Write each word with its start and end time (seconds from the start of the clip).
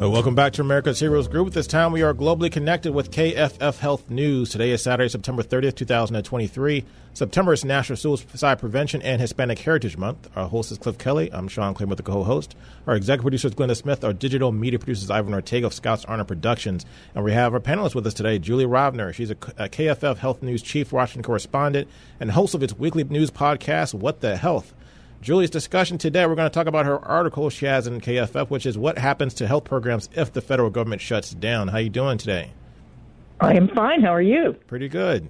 Welcome 0.00 0.36
back 0.36 0.52
to 0.54 0.62
America's 0.62 1.00
Heroes 1.00 1.26
Group. 1.26 1.52
This 1.52 1.66
time 1.66 1.90
we 1.90 2.02
are 2.02 2.14
globally 2.14 2.52
connected 2.52 2.92
with 2.94 3.10
KFF 3.10 3.78
Health 3.78 4.08
News. 4.08 4.48
Today 4.50 4.70
is 4.70 4.82
Saturday, 4.82 5.08
September 5.08 5.42
30th, 5.42 5.74
2023. 5.74 6.84
September 7.14 7.52
is 7.52 7.64
National 7.64 7.96
Suicide 7.96 8.60
Prevention 8.60 9.02
and 9.02 9.20
Hispanic 9.20 9.58
Heritage 9.58 9.96
Month. 9.96 10.30
Our 10.36 10.48
host 10.48 10.70
is 10.70 10.78
Cliff 10.78 10.98
Kelley. 10.98 11.30
I'm 11.32 11.48
Sean 11.48 11.74
Clay 11.74 11.86
with 11.86 11.96
the 11.96 12.04
co-host. 12.04 12.54
Our 12.86 12.94
executive 12.94 13.24
producer 13.24 13.48
is 13.48 13.54
Glenda 13.54 13.76
Smith. 13.76 14.04
Our 14.04 14.12
digital 14.12 14.52
media 14.52 14.78
producer 14.78 15.02
is 15.02 15.10
Ivan 15.10 15.34
Ortega 15.34 15.66
of 15.66 15.74
Scouts 15.74 16.04
Honor 16.04 16.24
Productions. 16.24 16.86
And 17.16 17.24
we 17.24 17.32
have 17.32 17.52
our 17.52 17.60
panelists 17.60 17.96
with 17.96 18.06
us 18.06 18.14
today, 18.14 18.38
Julie 18.38 18.66
Rovner. 18.66 19.12
She's 19.12 19.30
a 19.30 19.34
KFF 19.34 20.18
Health 20.18 20.42
News 20.42 20.62
Chief 20.62 20.92
Washington 20.92 21.24
correspondent 21.24 21.88
and 22.20 22.30
host 22.30 22.54
of 22.54 22.62
its 22.62 22.72
weekly 22.72 23.02
news 23.02 23.32
podcast, 23.32 23.94
What 23.94 24.20
the 24.20 24.36
Health. 24.36 24.74
Julie's 25.20 25.50
discussion 25.50 25.98
today, 25.98 26.26
we're 26.26 26.36
going 26.36 26.48
to 26.48 26.54
talk 26.54 26.68
about 26.68 26.86
her 26.86 26.98
article 27.04 27.50
she 27.50 27.66
has 27.66 27.86
in 27.86 28.00
KFF, 28.00 28.50
which 28.50 28.66
is 28.66 28.78
what 28.78 28.98
happens 28.98 29.34
to 29.34 29.48
health 29.48 29.64
programs 29.64 30.08
if 30.14 30.32
the 30.32 30.40
federal 30.40 30.70
government 30.70 31.02
shuts 31.02 31.32
down. 31.32 31.68
How 31.68 31.78
you 31.78 31.90
doing 31.90 32.18
today? 32.18 32.52
I 33.40 33.54
am 33.54 33.68
fine. 33.68 34.00
How 34.02 34.14
are 34.14 34.22
you? 34.22 34.52
Pretty 34.68 34.88
good. 34.88 35.28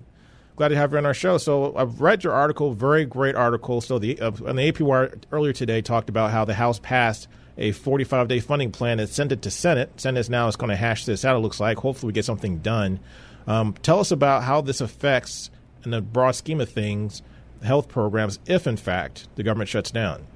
Glad 0.57 0.69
to 0.69 0.77
have 0.77 0.93
you 0.93 0.99
on 0.99 1.07
our 1.07 1.15
show. 1.15 1.39
So 1.39 1.75
I've 1.77 2.01
read 2.01 2.25
your 2.25 2.33
article, 2.33 2.73
very 2.73 3.05
great 3.05 3.35
article. 3.35 3.81
So 3.81 3.99
the 3.99 4.21
uh, 4.21 4.33
on 4.47 4.57
the 4.57 4.73
NPR 4.73 5.23
earlier 5.33 5.53
today 5.53 5.81
talked 5.81 6.09
about 6.09 6.33
how 6.33 6.45
the 6.45 6.55
House 6.55 6.79
passed 6.79 7.29
a 7.57 7.73
45 7.73 8.29
day 8.29 8.41
funding 8.41 8.73
plan 8.73 9.01
and 9.01 9.09
sent 9.09 9.33
it 9.33 9.43
to 9.43 9.51
Senate. 9.51 10.01
Senate 10.01 10.29
now 10.29 10.49
is 10.49 10.57
going 10.57 10.71
to 10.71 10.77
hash 10.77 11.05
this 11.05 11.25
out. 11.25 11.37
It 11.37 11.41
looks 11.41 11.61
like. 11.61 11.79
Hopefully, 11.79 12.09
we 12.09 12.13
get 12.13 12.25
something 12.25 12.59
done. 12.59 13.01
Um, 13.47 13.75
tell 13.83 14.01
us 14.01 14.11
about 14.11 14.43
how 14.43 14.61
this 14.61 14.81
affects, 14.81 15.51
in 15.85 15.91
the 15.93 16.03
broad 16.03 16.33
scheme 16.33 16.61
of 16.61 16.69
things, 16.69 17.23
health 17.63 17.89
programs 17.89 18.39
if, 18.47 18.67
in 18.67 18.77
fact, 18.77 19.29
the 19.37 19.43
government 19.43 19.69
shuts 19.69 19.91
down? 19.91 20.27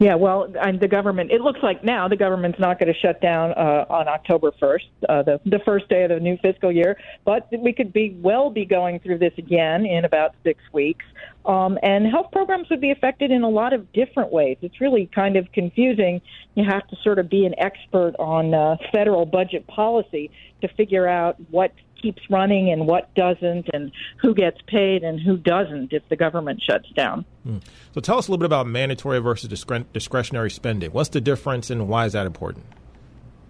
Yeah, 0.00 0.14
well, 0.14 0.48
the 0.48 0.88
government. 0.88 1.30
It 1.30 1.42
looks 1.42 1.62
like 1.62 1.84
now 1.84 2.08
the 2.08 2.16
government's 2.16 2.58
not 2.58 2.78
going 2.78 2.90
to 2.90 2.98
shut 2.98 3.20
down 3.20 3.52
uh, 3.52 3.84
on 3.90 4.08
October 4.08 4.50
1st, 4.52 4.86
uh, 5.06 5.22
the 5.22 5.40
the 5.44 5.58
first 5.58 5.90
day 5.90 6.04
of 6.04 6.08
the 6.08 6.18
new 6.18 6.38
fiscal 6.38 6.72
year. 6.72 6.96
But 7.26 7.48
we 7.52 7.74
could 7.74 7.92
be 7.92 8.16
well 8.22 8.48
be 8.48 8.64
going 8.64 9.00
through 9.00 9.18
this 9.18 9.34
again 9.36 9.84
in 9.84 10.06
about 10.06 10.34
six 10.42 10.62
weeks. 10.72 11.04
Um, 11.44 11.78
and 11.82 12.06
health 12.06 12.32
programs 12.32 12.70
would 12.70 12.80
be 12.80 12.90
affected 12.90 13.30
in 13.30 13.42
a 13.42 13.48
lot 13.50 13.74
of 13.74 13.92
different 13.92 14.32
ways. 14.32 14.56
It's 14.62 14.80
really 14.80 15.04
kind 15.14 15.36
of 15.36 15.52
confusing. 15.52 16.22
You 16.54 16.64
have 16.64 16.88
to 16.88 16.96
sort 17.04 17.18
of 17.18 17.28
be 17.28 17.44
an 17.44 17.54
expert 17.58 18.14
on 18.18 18.54
uh, 18.54 18.76
federal 18.92 19.26
budget 19.26 19.66
policy 19.66 20.30
to 20.62 20.68
figure 20.68 21.06
out 21.06 21.36
what 21.50 21.72
keeps 22.00 22.22
running 22.30 22.70
and 22.70 22.86
what 22.86 23.12
doesn't, 23.14 23.68
and 23.72 23.92
who 24.20 24.34
gets 24.34 24.58
paid 24.66 25.02
and 25.02 25.20
who 25.20 25.36
doesn't 25.36 25.92
if 25.92 26.02
the 26.08 26.16
government 26.16 26.62
shuts 26.62 26.88
down. 26.90 27.24
Hmm. 27.44 27.58
So 27.92 28.00
tell 28.00 28.18
us 28.18 28.28
a 28.28 28.30
little 28.30 28.40
bit 28.40 28.46
about 28.46 28.66
mandatory 28.66 29.18
versus 29.18 29.48
discretionary 29.92 30.50
spending. 30.50 30.92
What's 30.92 31.10
the 31.10 31.20
difference 31.20 31.70
and 31.70 31.88
why 31.88 32.06
is 32.06 32.12
that 32.12 32.26
important? 32.26 32.66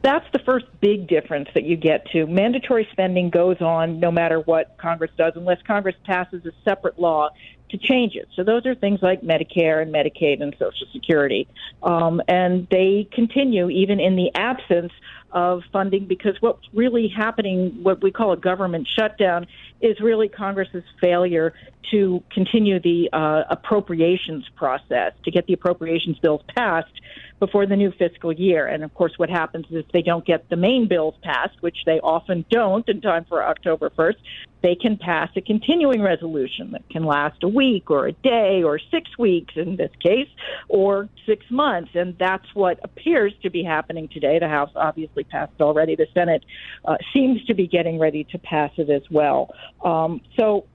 That's 0.02 0.24
the 0.32 0.38
first 0.38 0.64
big 0.80 1.08
difference 1.08 1.48
that 1.54 1.64
you 1.64 1.76
get 1.76 2.06
to. 2.12 2.26
Mandatory 2.26 2.88
spending 2.90 3.28
goes 3.28 3.60
on 3.60 4.00
no 4.00 4.10
matter 4.10 4.40
what 4.40 4.78
Congress 4.78 5.10
does, 5.18 5.34
unless 5.36 5.58
Congress 5.66 5.96
passes 6.04 6.44
a 6.46 6.52
separate 6.64 6.98
law 6.98 7.28
to 7.70 7.76
change 7.76 8.14
it. 8.14 8.26
So 8.34 8.42
those 8.42 8.66
are 8.66 8.74
things 8.74 9.00
like 9.02 9.20
Medicare 9.20 9.82
and 9.82 9.94
Medicaid 9.94 10.42
and 10.42 10.54
Social 10.58 10.86
Security. 10.92 11.46
Um, 11.82 12.22
and 12.28 12.66
they 12.70 13.08
continue 13.12 13.68
even 13.68 14.00
in 14.00 14.16
the 14.16 14.30
absence 14.34 14.92
of 15.32 15.62
funding 15.72 16.06
because 16.06 16.36
what's 16.40 16.66
really 16.72 17.08
happening, 17.08 17.82
what 17.82 18.02
we 18.02 18.10
call 18.10 18.32
a 18.32 18.36
government 18.36 18.88
shutdown, 18.88 19.46
is 19.80 20.00
really 20.00 20.28
Congress's 20.28 20.84
failure 21.00 21.54
to 21.90 22.22
continue 22.30 22.80
the 22.80 23.08
uh, 23.12 23.42
appropriations 23.50 24.44
process, 24.56 25.12
to 25.24 25.30
get 25.30 25.46
the 25.46 25.52
appropriations 25.52 26.18
bills 26.18 26.42
passed 26.54 26.92
before 27.40 27.66
the 27.66 27.74
new 27.74 27.90
fiscal 27.98 28.32
year. 28.32 28.66
And 28.66 28.84
of 28.84 28.94
course, 28.94 29.14
what 29.16 29.30
happens 29.30 29.66
is 29.70 29.84
if 29.84 29.92
they 29.92 30.02
don't 30.02 30.24
get 30.24 30.48
the 30.50 30.56
main 30.56 30.86
bills 30.86 31.14
passed, 31.22 31.60
which 31.60 31.78
they 31.86 31.98
often 32.00 32.44
don't 32.50 32.88
in 32.88 33.00
time 33.00 33.24
for 33.24 33.42
October 33.42 33.90
1st, 33.90 34.16
they 34.62 34.74
can 34.74 34.98
pass 34.98 35.30
a 35.36 35.40
continuing 35.40 36.02
resolution 36.02 36.72
that 36.72 36.88
can 36.90 37.04
last 37.04 37.42
a 37.42 37.48
week 37.48 37.90
or 37.90 38.06
a 38.06 38.12
day 38.12 38.62
or 38.62 38.78
six 38.90 39.16
weeks 39.18 39.54
in 39.56 39.76
this 39.76 39.90
case, 40.00 40.28
or 40.68 41.08
six 41.26 41.44
months. 41.50 41.90
And 41.94 42.16
that's 42.18 42.46
what 42.54 42.78
appears 42.84 43.32
to 43.42 43.50
be 43.50 43.64
happening 43.64 44.08
today. 44.08 44.38
The 44.38 44.48
House 44.48 44.70
obviously 44.76 45.24
passed 45.24 45.60
already. 45.60 45.96
The 45.96 46.08
Senate 46.12 46.44
uh, 46.84 46.96
seems 47.14 47.42
to 47.46 47.54
be 47.54 47.66
getting 47.66 47.98
ready 47.98 48.24
to 48.24 48.38
pass 48.38 48.70
it 48.76 48.90
as 48.90 49.02
well. 49.10 49.54
Um, 49.82 50.20
so, 50.38 50.66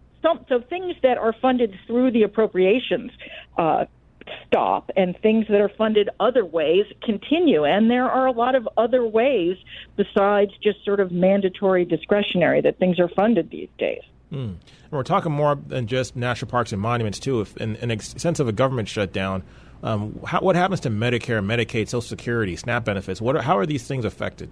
so, 0.50 0.60
things 0.60 0.96
that 1.04 1.20
are 1.20 1.36
funded 1.40 1.78
through 1.86 2.10
the 2.10 2.24
appropriations 2.24 3.12
uh, 3.60 3.86
stop 4.48 4.90
and 4.96 5.18
things 5.22 5.46
that 5.50 5.62
are 5.62 5.72
funded 5.78 6.10
other 6.20 6.46
ways 6.46 6.86
continue. 7.04 7.64
And 7.66 7.90
there 7.90 8.10
are 8.10 8.28
a 8.28 8.32
lot 8.32 8.56
of 8.56 8.68
other 8.78 9.06
ways 9.06 9.58
besides 9.96 10.52
just 10.62 10.84
sort 10.84 11.00
of 11.00 11.12
mandatory 11.12 11.86
discretionary 11.86 12.62
that 12.62 12.80
things 12.80 13.00
are 13.00 13.10
funded 13.10 13.50
these 13.50 13.70
days. 13.78 14.02
Mm. 14.32 14.56
And 14.58 14.92
we're 14.92 15.04
talking 15.04 15.32
more 15.32 15.56
than 15.56 15.88
just 15.88 16.16
national 16.16 16.50
parks 16.50 16.72
and 16.72 16.82
monuments, 16.82 17.20
too. 17.20 17.42
If 17.42 17.56
in, 17.58 17.76
in 17.78 17.92
a 17.92 18.00
sense 18.02 18.40
of 18.40 18.48
a 18.48 18.52
government 18.52 18.88
shutdown, 18.88 19.44
um, 19.84 20.20
how, 20.26 20.40
what 20.40 20.56
happens 20.56 20.80
to 20.82 20.90
Medicare, 20.90 21.44
Medicaid, 21.44 21.88
Social 21.88 22.02
Security, 22.02 22.56
SNAP 22.56 22.86
benefits? 22.86 23.22
What 23.22 23.36
are, 23.36 23.42
how 23.42 23.58
are 23.58 23.66
these 23.66 23.88
things 23.88 24.04
affected? 24.04 24.50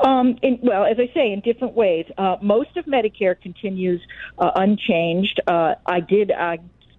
Um, 0.00 0.38
in, 0.42 0.58
well, 0.62 0.84
as 0.84 0.98
I 0.98 1.12
say, 1.12 1.32
in 1.32 1.40
different 1.40 1.74
ways. 1.74 2.06
Uh, 2.16 2.36
most 2.40 2.76
of 2.76 2.84
Medicare 2.86 3.40
continues 3.40 4.00
uh, 4.38 4.52
unchanged. 4.54 5.40
Uh, 5.46 5.74
I 5.84 6.00
did 6.00 6.30
uh, 6.30 6.56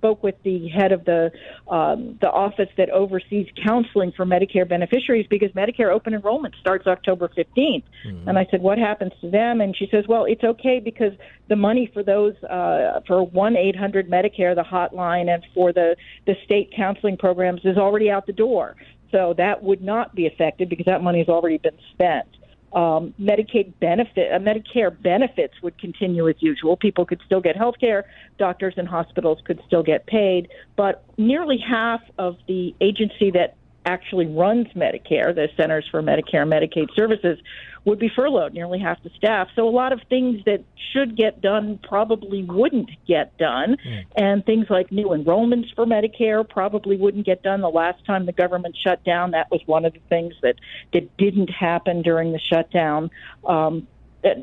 spoke 0.07 0.23
with 0.23 0.35
the 0.44 0.69
head 0.69 0.91
of 0.91 1.03
the 1.06 1.31
um, 1.69 2.18
the 2.22 2.29
office 2.29 2.69
that 2.78 2.90
oversees 2.90 3.47
counseling 3.63 4.13
for 4.16 4.25
Medicare 4.25 4.68
beneficiaries 4.68 5.28
because 5.29 5.51
Medicare 5.51 5.94
open 5.94 6.13
enrollment 6.13 6.56
starts 6.62 6.88
October 6.88 7.29
15th. 7.38 7.84
Mm-hmm. 8.06 8.29
And 8.29 8.38
I 8.38 8.47
said, 8.50 8.62
what 8.62 8.78
happens 8.78 9.12
to 9.22 9.29
them? 9.29 9.59
And 9.59 9.75
she 9.75 9.88
says, 9.91 10.06
well, 10.07 10.25
it's 10.25 10.44
okay 10.44 10.79
because 10.84 11.12
the 11.50 11.56
money 11.56 11.90
for 11.94 12.03
those 12.03 12.35
uh, 12.44 13.01
for 13.06 13.23
one 13.23 13.57
800 13.57 14.09
Medicare, 14.09 14.56
the 14.56 14.63
hotline, 14.63 15.28
and 15.34 15.45
for 15.53 15.73
the 15.73 15.95
the 16.25 16.35
state 16.45 16.72
counseling 16.75 17.18
programs 17.18 17.62
is 17.66 17.78
already 17.78 18.09
out 18.09 18.25
the 18.25 18.34
door. 18.34 18.75
So 19.12 19.34
that 19.38 19.63
would 19.63 19.81
not 19.81 20.16
be 20.16 20.28
affected 20.28 20.69
because 20.69 20.85
that 20.85 21.01
money 21.01 21.19
has 21.19 21.29
already 21.29 21.57
been 21.57 21.78
spent 21.94 22.28
um, 22.74 23.14
Medicaid 23.20 23.74
benefit, 23.80 24.32
uh, 24.32 24.40
Medicare 24.40 24.92
benefits 25.02 25.54
would 25.62 25.78
continue 25.80 26.28
as 26.28 26.36
usual. 26.40 26.76
People 26.76 27.06
could 27.06 27.22
still 27.26 27.42
get 27.42 27.56
health 27.56 27.76
care. 27.80 28.06
Doctors 28.38 28.74
and 28.78 28.88
hospitals 28.88 29.40
could 29.46 29.62
still 29.66 29.84
get 29.84 30.06
paid. 30.06 30.50
But 30.76 31.04
nearly 31.18 31.58
half 31.58 32.02
of 32.18 32.38
the 32.48 32.76
agency 32.82 33.32
that 33.32 33.56
actually 33.88 34.28
runs 34.28 34.68
Medicare, 34.75 35.34
the 35.34 35.48
Centers 35.56 35.88
for 35.90 36.03
Medicare 36.03 36.42
and 36.42 36.52
Medicaid 36.52 36.94
Services, 36.94 37.40
would 37.86 38.00
be 38.00 38.09
furloughed, 38.14 38.53
nearly 38.53 38.80
half 38.80 39.02
the 39.02 39.09
staff. 39.16 39.48
So 39.56 39.68
a 39.68 39.72
lot 39.72 39.94
of 39.94 40.02
things 40.09 40.44
that 40.46 40.62
should 40.92 41.16
get 41.16 41.40
done 41.42 41.80
probably 41.81 42.44
wouldn't 42.44 42.92
get 43.08 43.38
done. 43.38 43.78
Mm. 43.78 44.06
And 44.18 44.46
things 44.46 44.66
like 44.70 44.92
new 44.92 45.08
enrollments 45.08 45.74
for 45.74 45.86
Medicare 45.86 46.48
probably 46.48 46.98
wouldn't 46.98 47.25
get 47.25 47.44
done. 47.44 47.62
The 47.62 47.70
last 47.70 48.06
time 48.06 48.25
the 48.25 48.34
government 48.34 48.75
shut 48.75 49.06
down, 49.06 49.31
that 49.31 49.50
was 49.50 49.62
one 49.66 49.86
of 49.86 49.94
the 49.94 50.01
things 50.10 50.34
that, 50.42 50.56
that 50.92 51.16
didn't 51.18 51.50
happen 51.50 52.01
during 52.01 52.34
the 52.34 52.39
shutdown. 52.39 53.10
Um, 53.45 53.88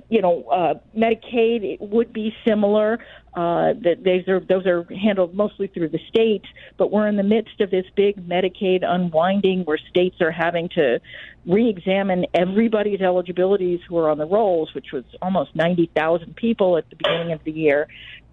you 0.08 0.22
know, 0.22 0.44
uh, 0.44 0.74
Medicaid 0.96 1.64
it 1.64 1.80
would 1.80 2.12
be 2.12 2.34
similar. 2.46 2.98
Uh, 3.34 3.74
that 3.82 4.24
are 4.28 4.38
those 4.48 4.64
are 4.64 4.84
handled 4.94 5.34
mostly 5.34 5.66
through 5.66 5.88
the 5.88 5.98
states, 6.08 6.46
but 6.76 6.92
we're 6.92 7.08
in 7.08 7.16
the 7.16 7.24
midst 7.24 7.60
of 7.60 7.68
this 7.68 7.84
big 7.96 8.14
Medicaid 8.28 8.84
unwinding 8.84 9.64
where 9.64 9.78
states 9.90 10.20
are 10.20 10.30
having 10.30 10.68
to 10.68 11.00
re-examine 11.44 12.26
everybody's 12.32 13.00
eligibilities 13.00 13.80
who 13.88 13.98
are 13.98 14.08
on 14.08 14.18
the 14.18 14.26
rolls, 14.26 14.72
which 14.72 14.92
was 14.92 15.02
almost 15.20 15.54
ninety 15.56 15.90
thousand 15.96 16.36
people 16.36 16.76
at 16.76 16.88
the 16.90 16.96
beginning 16.96 17.32
of 17.32 17.42
the 17.42 17.50
year, 17.50 17.88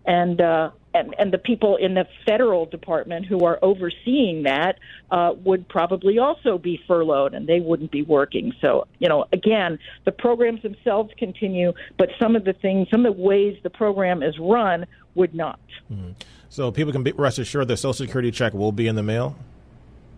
and 0.06 0.40
uh, 0.40 0.70
and, 0.94 1.16
and 1.18 1.32
the 1.32 1.38
people 1.38 1.78
in 1.78 1.94
the 1.94 2.06
federal 2.26 2.66
department 2.66 3.26
who 3.26 3.46
are 3.46 3.60
overseeing 3.62 4.44
that 4.44 4.78
uh, 5.10 5.34
would 5.44 5.68
probably 5.70 6.20
also 6.20 6.58
be 6.58 6.80
furloughed 6.88 7.34
and 7.34 7.48
they 7.48 7.60
wouldn't 7.60 7.92
be 7.92 8.02
working. 8.02 8.54
So, 8.62 8.88
you 9.00 9.08
know, 9.08 9.26
again, 9.32 9.80
the 10.06 10.12
programs 10.12 10.62
themselves 10.62 11.12
continue, 11.18 11.74
but 11.98 12.10
some 12.20 12.36
of 12.36 12.44
the 12.44 12.54
things, 12.54 12.90
some 12.92 13.06
of 13.06 13.16
the 13.16 13.22
ways 13.22 13.58
the 13.64 13.70
program 13.70 14.22
is 14.22 14.38
run 14.40 14.86
would 15.16 15.34
not. 15.34 15.60
Mm-hmm. 15.92 16.12
So 16.50 16.72
people 16.72 16.92
can 16.92 17.04
be 17.04 17.14
rest 17.14 17.40
assured 17.40 17.70
the 17.70 17.78
Social 17.78 17.94
Security 17.94 18.32
check 18.32 18.54
will 18.54 18.74
be 18.74 18.88
in 18.88 18.96
the 18.96 19.04
mail? 19.04 19.36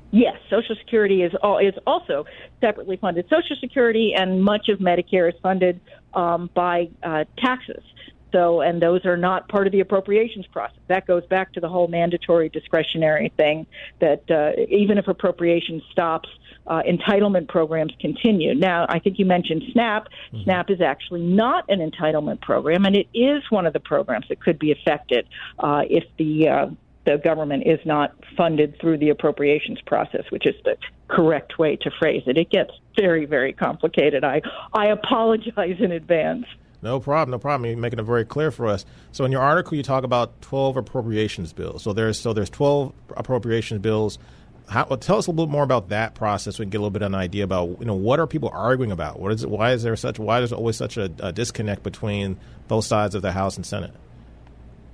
Yes, 0.10 0.38
Social 0.50 0.76
Security 0.76 1.24
is 1.24 1.34
all, 1.42 1.58
is 1.58 1.74
also 1.86 2.26
separately 2.62 2.98
funded. 2.98 3.28
Social 3.30 3.56
Security 3.60 4.14
and 4.16 4.44
much 4.44 4.70
of 4.70 4.80
Medicare 4.80 5.28
is 5.32 5.40
funded 5.42 5.80
um, 6.14 6.50
by 6.54 6.90
uh, 7.04 7.26
taxes. 7.38 7.84
So, 8.34 8.62
and 8.62 8.82
those 8.82 9.06
are 9.06 9.16
not 9.16 9.48
part 9.48 9.68
of 9.68 9.72
the 9.72 9.80
appropriations 9.80 10.48
process. 10.48 10.80
That 10.88 11.08
goes 11.08 11.26
back 11.28 11.54
to 11.54 11.62
the 11.62 11.70
whole 11.70 11.88
mandatory 11.88 12.50
discretionary 12.50 13.32
thing 13.38 13.68
that 14.00 14.30
uh, 14.30 14.60
even 14.68 14.98
if 14.98 15.08
appropriation 15.08 15.82
stops, 15.92 16.28
uh, 16.66 16.82
entitlement 16.82 17.48
programs 17.48 17.94
continue. 18.00 18.56
Now, 18.56 18.86
I 18.90 19.00
think 19.00 19.20
you 19.20 19.26
mentioned 19.26 19.64
SNAP. 19.72 20.08
Mm-hmm. 20.08 20.44
SNAP 20.44 20.72
is 20.72 20.82
actually 20.82 21.22
not 21.22 21.66
an 21.70 21.80
entitlement 21.80 22.42
program, 22.42 22.86
and 22.86 22.96
it 22.96 23.08
is 23.14 23.44
one 23.50 23.68
of 23.68 23.74
the 23.74 23.80
programs 23.80 24.28
that 24.30 24.42
could 24.42 24.58
be 24.60 24.72
affected 24.72 25.28
uh, 25.60 25.84
if 25.90 26.04
the 26.18 26.50
uh, 26.50 26.66
the 27.06 27.18
government 27.18 27.64
is 27.66 27.80
not 27.86 28.16
funded 28.38 28.80
through 28.80 28.98
the 28.98 29.10
appropriations 29.10 29.80
process, 29.86 30.24
which 30.30 30.46
is 30.46 30.56
the 30.64 30.78
correct 31.10 31.60
way 31.60 31.76
to 31.76 31.92
phrase 32.00 32.24
it. 32.28 32.38
It 32.38 32.50
gets 32.50 32.72
very, 32.98 33.26
very 33.26 33.54
complicated. 33.54 34.24
I 34.24 34.42
I 34.74 34.88
apologize 34.88 35.78
in 35.80 35.92
advance. 35.92 36.46
No 36.84 37.00
problem, 37.00 37.32
no 37.32 37.40
problem. 37.40 37.70
You're 37.70 37.80
making 37.80 38.00
it 38.00 38.04
very 38.04 38.26
clear 38.26 38.52
for 38.52 38.68
us. 38.68 38.86
So 39.14 39.24
in 39.24 39.32
your 39.32 39.42
article, 39.42 39.78
you 39.78 39.84
talk 39.84 40.04
about 40.04 40.42
12 40.42 40.76
appropriations 40.76 41.54
bills. 41.54 41.82
So 41.82 41.94
there's 41.94 42.20
so 42.20 42.34
there's 42.34 42.50
12 42.50 42.92
appropriations 43.16 43.82
bills. 43.82 44.20
How, 44.68 44.86
well, 44.90 44.98
tell 44.98 45.18
us 45.18 45.28
a 45.28 45.32
little 45.32 45.46
bit 45.46 45.52
more 45.52 45.64
about 45.64 45.90
that 45.90 46.14
process. 46.14 46.60
We 46.60 46.66
can 46.66 46.72
get 46.72 46.78
a 46.80 46.82
little 46.82 46.92
bit 46.92 47.02
of 47.02 47.08
an 47.08 47.16
idea 47.16 47.46
about 47.46 47.80
you 47.80 47.86
know 47.86 47.96
what 47.96 48.20
are 48.20 48.28
people 48.28 48.50
arguing 48.54 48.92
about? 48.92 49.20
What 49.22 49.32
is 49.32 49.44
it? 49.44 49.50
Why 49.50 49.72
is 49.72 49.84
there 49.84 49.96
such? 49.96 50.20
Why 50.20 50.42
is 50.42 50.50
there 50.50 50.60
always 50.60 50.76
such 50.76 50.98
a, 50.98 51.10
a 51.20 51.32
disconnect 51.32 51.84
between 51.84 52.38
both 52.68 52.84
sides 52.84 53.16
of 53.16 53.22
the 53.22 53.32
House 53.32 53.56
and 53.56 53.66
Senate? 53.66 53.94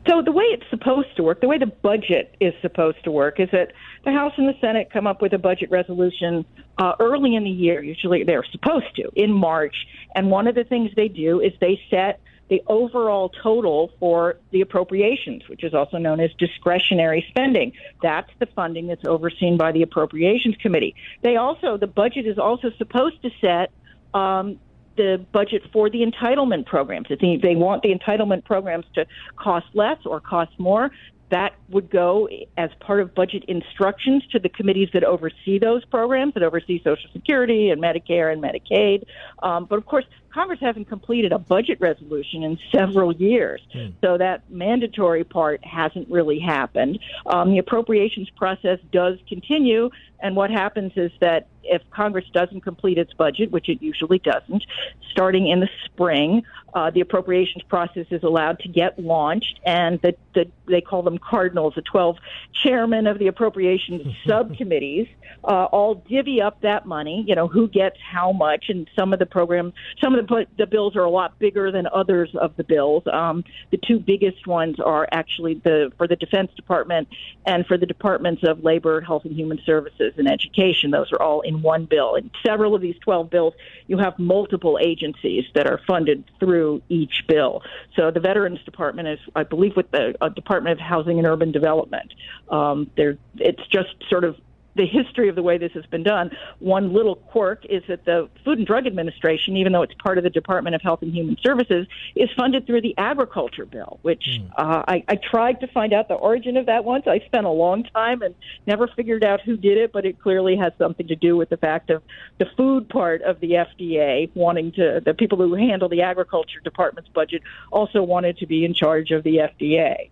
So 0.10 0.24
the 0.24 0.32
way 0.32 0.46
it's 0.46 0.68
supposed 0.72 1.16
to 1.18 1.24
work, 1.24 1.40
the 1.40 1.48
way 1.48 1.60
the 1.60 1.68
budget 1.68 2.36
is 2.40 2.54
supposed 2.64 3.04
to 3.04 3.12
work, 3.12 3.40
is 3.40 3.50
that 3.52 3.74
the 4.06 4.12
House 4.12 4.34
and 4.38 4.50
the 4.50 4.56
Senate 4.60 4.90
come 4.92 5.06
up 5.06 5.22
with 5.22 5.34
a 5.34 5.38
budget 5.38 5.70
resolution 5.70 6.46
uh, 6.80 6.94
early 7.00 7.36
in 7.36 7.44
the 7.44 7.50
year. 7.50 7.84
Usually 7.84 8.24
they're 8.24 8.46
supposed 8.52 8.96
to 8.96 9.12
in 9.16 9.32
March, 9.32 9.76
and 10.16 10.32
one 10.32 10.48
of 10.48 10.56
the 10.56 10.64
things 10.64 10.90
they 10.96 11.10
do 11.10 11.42
is 11.42 11.54
they 11.62 11.80
set 11.92 12.22
the 12.50 12.64
overall 12.66 13.30
total 13.44 13.92
for 14.00 14.38
the 14.50 14.62
appropriations, 14.62 15.48
which 15.48 15.64
is 15.64 15.76
also 15.76 15.98
known 15.98 16.20
as 16.20 16.32
discretionary 16.40 17.24
spending. 17.30 17.74
That's 18.02 18.32
the 18.40 18.48
funding 18.48 18.88
that's 18.88 19.06
overseen 19.06 19.58
by 19.58 19.72
the 19.72 19.84
Appropriations 19.84 20.56
Committee. 20.60 20.96
They 21.22 21.36
also, 21.36 21.78
the 21.78 21.86
budget 21.86 22.26
is 22.26 22.40
also 22.40 22.72
supposed 22.80 23.22
to 23.22 23.30
set 23.40 23.72
um, 24.16 24.60
the 25.00 25.26
budget 25.32 25.62
for 25.72 25.90
the 25.90 26.02
entitlement 26.02 26.66
programs. 26.66 27.08
If 27.10 27.20
they 27.42 27.56
want 27.56 27.84
the 27.84 27.96
entitlement 27.98 28.44
programs 28.44 28.86
to 28.96 29.06
cost 29.38 29.66
less 29.74 29.98
or 30.06 30.20
cost 30.20 30.52
more, 30.60 30.92
that 31.32 31.54
would 31.70 31.90
go 31.90 32.28
as 32.58 32.70
part 32.82 33.00
of 33.00 33.16
budget 33.16 33.46
instructions 33.48 34.24
to 34.32 34.40
the 34.40 34.50
committees 34.50 34.90
that 34.94 35.06
oversee 35.06 35.58
those 35.58 35.86
programs, 35.86 36.34
that 36.34 36.44
oversee 36.44 36.82
Social 36.84 37.10
Security 37.14 37.70
and 37.70 37.82
Medicare 37.82 38.34
and 38.34 38.44
Medicaid. 38.44 39.06
Um, 39.42 39.66
but 39.70 39.78
of 39.78 39.86
course, 39.86 40.06
Congress 40.40 40.62
hasn't 40.62 40.88
completed 40.88 41.34
a 41.34 41.38
budget 41.38 41.82
resolution 41.82 42.44
in 42.44 42.58
several 42.74 43.12
years, 43.12 43.60
hmm. 43.74 43.88
so 44.00 44.18
that 44.18 44.50
mandatory 44.50 45.26
part 45.26 45.62
hasn't 45.66 46.10
really 46.10 46.40
happened. 46.40 46.98
Um, 47.26 47.52
the 47.52 47.58
appropriations 47.58 48.30
process 48.38 48.80
does 48.90 49.18
continue, 49.28 49.90
and 50.22 50.38
what 50.38 50.50
happens 50.50 50.94
is 50.96 51.12
that 51.20 51.48
if 51.64 51.82
Congress 51.92 52.26
doesn't 52.34 52.62
complete 52.62 52.98
its 52.98 53.14
budget, 53.14 53.52
which 53.52 53.70
it 53.70 53.82
usually 53.82 54.20
doesn't, 54.20 54.64
starting 55.12 55.48
in 55.48 55.60
the 55.60 55.70
spring, 55.86 56.44
uh, 56.74 56.90
the 56.92 57.02
appropriations 57.02 57.64
process 57.64 58.06
is 58.12 58.24
allowed 58.24 58.60
to 58.60 58.68
get 58.68 59.00
launched, 59.00 59.60
and 59.66 60.00
the, 60.02 60.16
the, 60.36 60.46
they 60.68 60.82
call 60.82 61.04
them 61.04 61.18
cardinals, 61.18 61.74
the 61.76 61.82
12 61.82 62.18
chairmen 62.64 63.08
of 63.08 63.20
the 63.20 63.28
appropriations 63.28 64.02
subcommittees, 64.28 65.08
uh, 65.44 65.66
all 65.66 65.96
divvy 65.96 66.42
up 66.42 66.62
that 66.62 66.86
money. 66.86 67.24
You 67.28 67.36
know 67.36 67.48
who 67.48 67.68
gets 67.68 67.98
how 68.00 68.32
much, 68.32 68.66
and 68.70 68.90
some 68.98 69.14
of 69.14 69.20
the 69.20 69.26
programs, 69.26 69.74
some 70.02 70.14
of 70.14 70.22
the 70.22 70.28
the 70.58 70.68
bills 70.68 70.96
are 70.96 71.04
a 71.04 71.10
lot 71.10 71.38
bigger 71.40 71.72
than 71.72 71.88
others 71.94 72.30
of 72.36 72.56
the 72.56 72.64
bills. 72.64 73.04
Um, 73.12 73.44
the 73.72 73.78
two 73.78 74.00
biggest 74.00 74.48
ones 74.48 74.80
are 74.80 75.08
actually 75.12 75.56
the 75.56 75.92
for 75.98 76.08
the 76.08 76.16
Defense 76.16 76.52
Department 76.56 77.08
and 77.46 77.66
for 77.66 77.78
the 77.78 77.86
Departments 77.86 78.44
of 78.44 78.64
Labor, 78.64 79.02
Health 79.02 79.26
and 79.26 79.36
Human 79.36 79.60
Services, 79.66 80.14
and 80.18 80.30
Education. 80.30 80.92
Those 80.92 81.12
are 81.12 81.22
all 81.22 81.42
in 81.42 81.62
one 81.62 81.86
bill. 81.86 82.16
In 82.16 82.32
several 82.46 82.76
of 82.76 82.82
these 82.82 82.98
12 83.02 83.30
bills, 83.30 83.54
you 83.88 83.98
have 83.98 84.18
multiple 84.20 84.80
agencies 84.82 85.46
that 85.56 85.68
are 85.68 85.82
funded 85.88 86.24
through 86.40 86.82
each 86.90 87.26
bill. 87.28 87.62
So 87.96 88.12
the 88.12 88.20
Veterans 88.20 88.60
Department 88.66 89.08
is, 89.08 89.20
I 89.36 89.44
believe, 89.44 89.76
with 89.76 89.92
the 89.92 90.16
uh, 90.22 90.30
Department 90.30 90.74
of 90.74 90.80
Housing 90.80 91.18
and 91.18 91.28
Urban 91.28 91.52
Development. 91.52 92.14
Um, 92.50 92.90
there, 92.96 93.18
it's 93.38 93.66
just 93.68 93.90
sort 94.10 94.24
of 94.24 94.36
the 94.76 94.86
history 94.86 95.30
of 95.30 95.36
the 95.36 95.44
way 95.44 95.58
this 95.58 95.72
has 95.74 95.86
been 95.88 96.04
done. 96.04 96.32
One 96.60 96.94
little 96.94 97.16
quirk 97.16 97.66
is 97.66 97.84
that 97.88 98.06
the 98.06 98.30
Food 98.46 98.60
and 98.60 98.68
Drug 98.68 98.88
Administration, 98.88 99.58
even 99.58 99.74
though 99.74 99.82
it's 99.82 99.94
part 99.96 100.18
of 100.18 100.24
the 100.24 100.30
Department 100.30 100.76
of 100.76 100.82
Health 100.82 101.02
and 101.02 101.14
Human 101.14 101.38
Services, 101.44 101.88
is 102.16 102.30
funded 102.38 102.66
through 102.66 102.82
the 102.82 102.96
Agriculture 102.98 103.66
Bill, 103.66 104.00
which 104.02 104.24
mm. 104.40 104.50
uh, 104.58 104.84
I, 104.88 105.04
I 105.08 105.16
tried 105.16 105.60
to 105.62 105.68
find 105.68 105.94
out 105.94 106.08
the 106.08 106.16
origin 106.16 106.58
of 106.58 106.68
that 106.68 106.86
once. 106.86 107.06
I 107.08 107.20
spent 107.26 107.46
a 107.46 107.52
long 107.52 107.84
time 107.84 108.22
and 108.22 108.36
never 108.68 108.88
figured 108.88 109.24
out 109.24 109.42
who 109.42 109.58
did 109.58 109.78
it, 109.78 109.92
but 109.92 110.06
it 110.06 110.22
clearly 110.22 110.56
has 110.58 110.74
something 110.78 111.08
to 111.08 111.16
do 111.16 111.36
with 111.36 111.50
the 111.50 111.58
fact 111.58 111.90
of 111.90 112.04
the 112.38 112.46
food 112.56 112.90
part 112.90 113.22
of 113.22 113.40
the 113.40 113.52
FDA 113.52 114.30
wanting 114.36 114.72
to, 114.74 115.02
the 115.04 115.14
people 115.14 115.38
who 115.38 115.56
handle 115.56 115.90
the 115.90 116.02
Agriculture 116.02 116.60
Department's 116.64 117.10
budget 117.10 117.42
also 117.72 118.04
wanted 118.04 118.38
to 118.38 118.48
be 118.48 118.66
in 118.66 118.74
charge 118.74 119.12
of 119.12 119.24
the 119.24 119.38
FDA. 119.38 120.10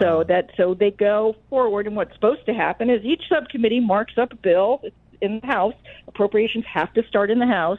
So 0.00 0.24
that 0.28 0.50
so 0.56 0.74
they 0.74 0.90
go 0.90 1.36
forward, 1.50 1.86
and 1.86 1.94
what's 1.94 2.14
supposed 2.14 2.46
to 2.46 2.54
happen 2.54 2.88
is 2.88 3.04
each 3.04 3.22
subcommittee 3.28 3.80
marks 3.80 4.16
up 4.16 4.32
a 4.32 4.36
bill 4.36 4.82
in 5.20 5.40
the 5.40 5.46
House. 5.46 5.74
Appropriations 6.08 6.64
have 6.72 6.92
to 6.94 7.06
start 7.06 7.30
in 7.30 7.38
the 7.38 7.46
House. 7.46 7.78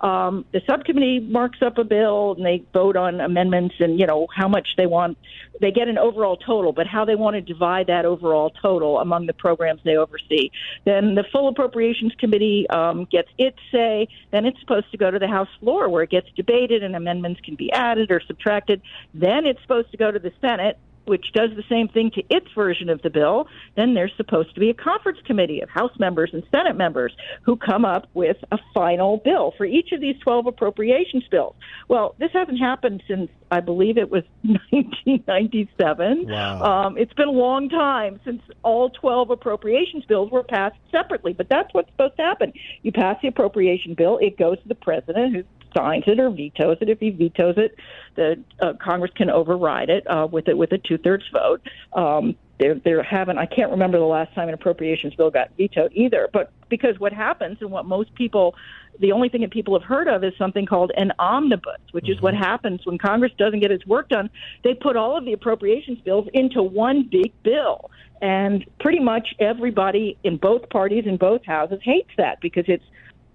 Um, 0.00 0.44
the 0.52 0.60
subcommittee 0.68 1.20
marks 1.20 1.62
up 1.62 1.78
a 1.78 1.84
bill 1.84 2.34
and 2.36 2.44
they 2.44 2.62
vote 2.74 2.96
on 2.96 3.18
amendments 3.18 3.76
and 3.78 3.98
you 3.98 4.06
know 4.06 4.26
how 4.34 4.46
much 4.46 4.68
they 4.76 4.84
want. 4.84 5.16
They 5.58 5.70
get 5.70 5.88
an 5.88 5.96
overall 5.96 6.36
total, 6.36 6.72
but 6.72 6.86
how 6.86 7.06
they 7.06 7.14
want 7.14 7.34
to 7.34 7.40
divide 7.40 7.86
that 7.86 8.04
overall 8.04 8.50
total 8.50 8.98
among 8.98 9.24
the 9.24 9.32
programs 9.32 9.80
they 9.84 9.96
oversee. 9.96 10.50
Then 10.84 11.14
the 11.14 11.24
full 11.32 11.48
appropriations 11.48 12.12
committee 12.18 12.68
um, 12.68 13.06
gets 13.06 13.28
its 13.38 13.56
say. 13.72 14.08
Then 14.32 14.44
it's 14.44 14.60
supposed 14.60 14.90
to 14.90 14.98
go 14.98 15.10
to 15.10 15.18
the 15.18 15.28
House 15.28 15.48
floor 15.60 15.88
where 15.88 16.02
it 16.02 16.10
gets 16.10 16.28
debated 16.36 16.82
and 16.82 16.94
amendments 16.94 17.40
can 17.40 17.54
be 17.54 17.72
added 17.72 18.10
or 18.10 18.20
subtracted. 18.26 18.82
Then 19.14 19.46
it's 19.46 19.62
supposed 19.62 19.90
to 19.92 19.96
go 19.96 20.10
to 20.10 20.18
the 20.18 20.32
Senate 20.42 20.78
which 21.06 21.32
does 21.32 21.50
the 21.56 21.64
same 21.68 21.88
thing 21.88 22.10
to 22.12 22.22
its 22.30 22.46
version 22.54 22.88
of 22.88 23.02
the 23.02 23.10
bill, 23.10 23.48
then 23.76 23.94
there's 23.94 24.12
supposed 24.16 24.54
to 24.54 24.60
be 24.60 24.70
a 24.70 24.74
conference 24.74 25.18
committee 25.24 25.60
of 25.60 25.68
House 25.68 25.96
members 25.98 26.30
and 26.32 26.42
Senate 26.50 26.76
members 26.76 27.12
who 27.42 27.56
come 27.56 27.84
up 27.84 28.08
with 28.14 28.36
a 28.52 28.58
final 28.74 29.18
bill 29.18 29.54
for 29.56 29.64
each 29.64 29.92
of 29.92 30.00
these 30.00 30.18
12 30.20 30.46
appropriations 30.46 31.24
bills. 31.30 31.54
Well, 31.88 32.14
this 32.18 32.30
hasn't 32.32 32.58
happened 32.58 33.02
since 33.08 33.30
I 33.50 33.60
believe 33.60 33.96
it 33.98 34.10
was 34.10 34.24
1997. 34.42 36.28
Wow. 36.28 36.62
Um, 36.62 36.98
it's 36.98 37.12
been 37.12 37.28
a 37.28 37.32
long 37.32 37.68
time 37.68 38.20
since 38.24 38.42
all 38.62 38.90
12 38.90 39.30
appropriations 39.30 40.04
bills 40.04 40.30
were 40.30 40.42
passed 40.42 40.76
separately, 40.90 41.32
but 41.32 41.48
that's 41.48 41.72
what's 41.72 41.90
supposed 41.90 42.16
to 42.16 42.22
happen. 42.22 42.52
You 42.82 42.92
pass 42.92 43.16
the 43.22 43.28
appropriation 43.28 43.94
bill, 43.94 44.18
it 44.18 44.36
goes 44.36 44.60
to 44.62 44.68
the 44.68 44.74
president, 44.74 45.34
who 45.36 45.42
signs 45.76 46.04
it 46.06 46.18
or 46.18 46.30
vetoes 46.30 46.78
it. 46.80 46.88
If 46.88 47.00
he 47.00 47.10
vetoes 47.10 47.54
it, 47.56 47.76
the 48.14 48.42
uh, 48.60 48.72
Congress 48.82 49.12
can 49.14 49.30
override 49.30 49.90
it 49.90 50.08
uh, 50.08 50.26
with 50.30 50.48
it 50.48 50.56
with 50.56 50.72
a 50.72 50.78
two 50.78 50.98
thirds 50.98 51.24
vote. 51.32 51.60
Um, 51.92 52.36
there, 52.58 52.74
there 52.74 53.02
haven't. 53.02 53.38
I 53.38 53.46
can't 53.46 53.70
remember 53.70 53.98
the 53.98 54.04
last 54.04 54.34
time 54.34 54.48
an 54.48 54.54
appropriations 54.54 55.14
bill 55.14 55.30
got 55.30 55.50
vetoed 55.56 55.92
either. 55.94 56.28
But 56.32 56.52
because 56.68 56.98
what 56.98 57.12
happens 57.12 57.58
and 57.60 57.70
what 57.70 57.84
most 57.84 58.14
people, 58.14 58.54
the 58.98 59.12
only 59.12 59.28
thing 59.28 59.42
that 59.42 59.50
people 59.50 59.78
have 59.78 59.86
heard 59.86 60.08
of 60.08 60.24
is 60.24 60.32
something 60.38 60.64
called 60.64 60.90
an 60.96 61.12
omnibus, 61.18 61.80
which 61.92 62.04
mm-hmm. 62.04 62.12
is 62.12 62.22
what 62.22 62.34
mm-hmm. 62.34 62.42
happens 62.42 62.80
when 62.84 62.98
Congress 62.98 63.32
doesn't 63.36 63.60
get 63.60 63.70
its 63.70 63.86
work 63.86 64.08
done. 64.08 64.30
They 64.64 64.74
put 64.74 64.96
all 64.96 65.18
of 65.18 65.24
the 65.24 65.32
appropriations 65.34 65.98
bills 66.00 66.28
into 66.32 66.62
one 66.62 67.08
big 67.10 67.32
bill. 67.42 67.90
And 68.22 68.64
pretty 68.80 69.00
much 69.00 69.34
everybody 69.38 70.16
in 70.24 70.38
both 70.38 70.70
parties 70.70 71.04
in 71.06 71.18
both 71.18 71.44
houses 71.44 71.80
hates 71.82 72.10
that 72.16 72.40
because 72.40 72.64
it's 72.66 72.84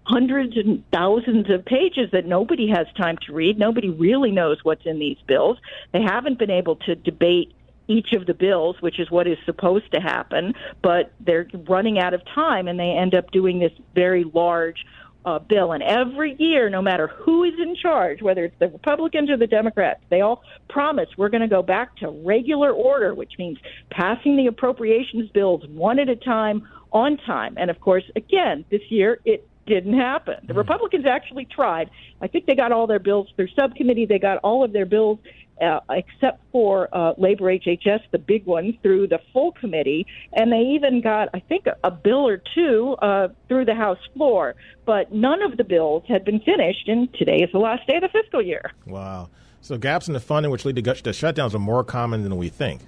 hundreds 0.03 0.57
and 0.57 0.83
thousands 0.91 1.49
of 1.49 1.63
pages 1.65 2.09
that 2.11 2.25
nobody 2.25 2.67
has 2.67 2.87
time 2.97 3.17
to 3.25 3.33
read. 3.33 3.57
Nobody 3.57 3.89
really 3.89 4.31
knows 4.31 4.57
what's 4.63 4.85
in 4.85 4.99
these 4.99 5.17
bills. 5.27 5.57
They 5.93 6.01
haven't 6.01 6.39
been 6.39 6.51
able 6.51 6.75
to 6.77 6.95
debate 6.95 7.53
each 7.87 8.13
of 8.13 8.25
the 8.25 8.33
bills, 8.33 8.77
which 8.79 8.99
is 8.99 9.11
what 9.11 9.27
is 9.27 9.37
supposed 9.45 9.91
to 9.93 9.99
happen, 9.99 10.53
but 10.81 11.11
they're 11.19 11.47
running 11.67 11.99
out 11.99 12.13
of 12.13 12.21
time 12.33 12.67
and 12.67 12.79
they 12.79 12.91
end 12.91 13.13
up 13.13 13.31
doing 13.31 13.59
this 13.59 13.73
very 13.93 14.23
large 14.23 14.85
uh, 15.25 15.39
bill. 15.39 15.71
And 15.71 15.83
every 15.83 16.35
year, 16.39 16.69
no 16.69 16.81
matter 16.81 17.07
who 17.07 17.43
is 17.43 17.53
in 17.59 17.75
charge, 17.75 18.21
whether 18.21 18.45
it's 18.45 18.57
the 18.59 18.69
Republicans 18.69 19.29
or 19.29 19.37
the 19.37 19.47
Democrats, 19.47 20.01
they 20.09 20.21
all 20.21 20.43
promise 20.69 21.09
we're 21.17 21.29
going 21.29 21.41
to 21.41 21.47
go 21.47 21.61
back 21.61 21.95
to 21.97 22.09
regular 22.09 22.71
order, 22.71 23.13
which 23.13 23.33
means 23.37 23.57
passing 23.91 24.35
the 24.37 24.47
appropriations 24.47 25.29
bills 25.29 25.63
one 25.67 25.99
at 25.99 26.09
a 26.09 26.15
time 26.15 26.67
on 26.91 27.17
time. 27.17 27.55
And 27.57 27.69
of 27.69 27.79
course, 27.79 28.03
again, 28.15 28.65
this 28.71 28.81
year 28.89 29.19
it 29.25 29.47
didn't 29.65 29.97
happen. 29.97 30.35
The 30.47 30.53
hmm. 30.53 30.59
Republicans 30.59 31.05
actually 31.05 31.45
tried. 31.45 31.89
I 32.21 32.27
think 32.27 32.45
they 32.45 32.55
got 32.55 32.71
all 32.71 32.87
their 32.87 32.99
bills 32.99 33.27
through 33.35 33.47
subcommittee. 33.59 34.05
They 34.05 34.19
got 34.19 34.37
all 34.39 34.63
of 34.63 34.73
their 34.73 34.85
bills 34.85 35.19
uh, 35.61 35.79
except 35.91 36.41
for 36.51 36.89
uh, 36.91 37.13
Labor 37.17 37.45
HHS, 37.45 38.01
the 38.11 38.17
big 38.17 38.45
one, 38.45 38.77
through 38.81 39.07
the 39.07 39.19
full 39.31 39.51
committee, 39.51 40.07
and 40.33 40.51
they 40.51 40.61
even 40.61 41.01
got, 41.01 41.29
I 41.33 41.39
think, 41.39 41.67
a, 41.67 41.77
a 41.83 41.91
bill 41.91 42.27
or 42.27 42.41
two 42.55 42.95
uh, 43.01 43.27
through 43.47 43.65
the 43.65 43.75
House 43.75 43.99
floor. 44.15 44.55
But 44.85 45.13
none 45.13 45.41
of 45.43 45.57
the 45.57 45.63
bills 45.63 46.03
had 46.07 46.25
been 46.25 46.39
finished, 46.39 46.87
and 46.87 47.13
today 47.13 47.37
is 47.37 47.51
the 47.51 47.59
last 47.59 47.85
day 47.87 47.97
of 47.97 48.01
the 48.01 48.09
fiscal 48.09 48.41
year. 48.41 48.71
Wow. 48.87 49.29
So 49.61 49.77
gaps 49.77 50.07
in 50.07 50.13
the 50.13 50.19
funding, 50.19 50.51
which 50.51 50.65
lead 50.65 50.75
to, 50.75 50.81
to 50.81 51.09
shutdowns, 51.11 51.53
are 51.53 51.59
more 51.59 51.83
common 51.83 52.23
than 52.23 52.35
we 52.37 52.49
think. 52.49 52.81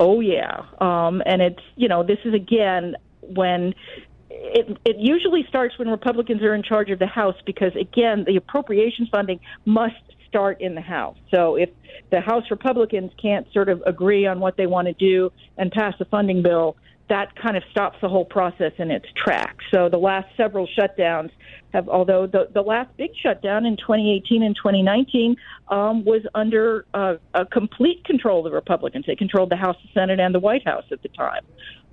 Oh 0.00 0.20
yeah, 0.20 0.64
um, 0.80 1.22
and 1.26 1.42
it's 1.42 1.62
you 1.76 1.86
know 1.86 2.02
this 2.02 2.18
is 2.24 2.32
again 2.32 2.96
when 3.20 3.74
it, 4.54 4.78
it 4.84 4.96
usually 4.98 5.44
starts 5.48 5.78
when 5.78 5.88
Republicans 5.88 6.42
are 6.42 6.54
in 6.54 6.62
charge 6.62 6.90
of 6.90 6.98
the 6.98 7.06
House 7.06 7.36
because, 7.44 7.74
again, 7.76 8.24
the 8.24 8.36
appropriations 8.36 9.08
funding 9.08 9.40
must 9.64 9.96
start 10.28 10.60
in 10.60 10.74
the 10.74 10.80
House. 10.80 11.16
So 11.30 11.56
if 11.56 11.70
the 12.10 12.20
House 12.20 12.44
Republicans 12.50 13.12
can't 13.20 13.46
sort 13.52 13.68
of 13.68 13.82
agree 13.86 14.26
on 14.26 14.40
what 14.40 14.56
they 14.56 14.66
want 14.66 14.88
to 14.88 14.94
do 14.94 15.30
and 15.58 15.70
pass 15.70 15.94
a 16.00 16.04
funding 16.06 16.42
bill, 16.42 16.76
that 17.12 17.36
kind 17.36 17.58
of 17.58 17.62
stops 17.70 17.98
the 18.00 18.08
whole 18.08 18.24
process 18.24 18.72
in 18.78 18.90
its 18.90 19.04
tracks. 19.22 19.62
So 19.70 19.90
the 19.90 19.98
last 19.98 20.28
several 20.34 20.66
shutdowns 20.66 21.28
have, 21.74 21.86
although 21.86 22.26
the, 22.26 22.48
the 22.54 22.62
last 22.62 22.96
big 22.96 23.10
shutdown 23.22 23.66
in 23.66 23.76
2018 23.76 24.42
and 24.42 24.56
2019 24.56 25.36
um, 25.68 26.06
was 26.06 26.22
under 26.34 26.86
uh, 26.94 27.16
a 27.34 27.44
complete 27.44 28.02
control 28.06 28.38
of 28.38 28.50
the 28.50 28.54
Republicans. 28.54 29.04
They 29.06 29.14
controlled 29.14 29.50
the 29.50 29.56
House, 29.56 29.76
the 29.82 29.90
Senate, 29.92 30.20
and 30.20 30.34
the 30.34 30.40
White 30.40 30.66
House 30.66 30.84
at 30.90 31.02
the 31.02 31.08
time. 31.08 31.42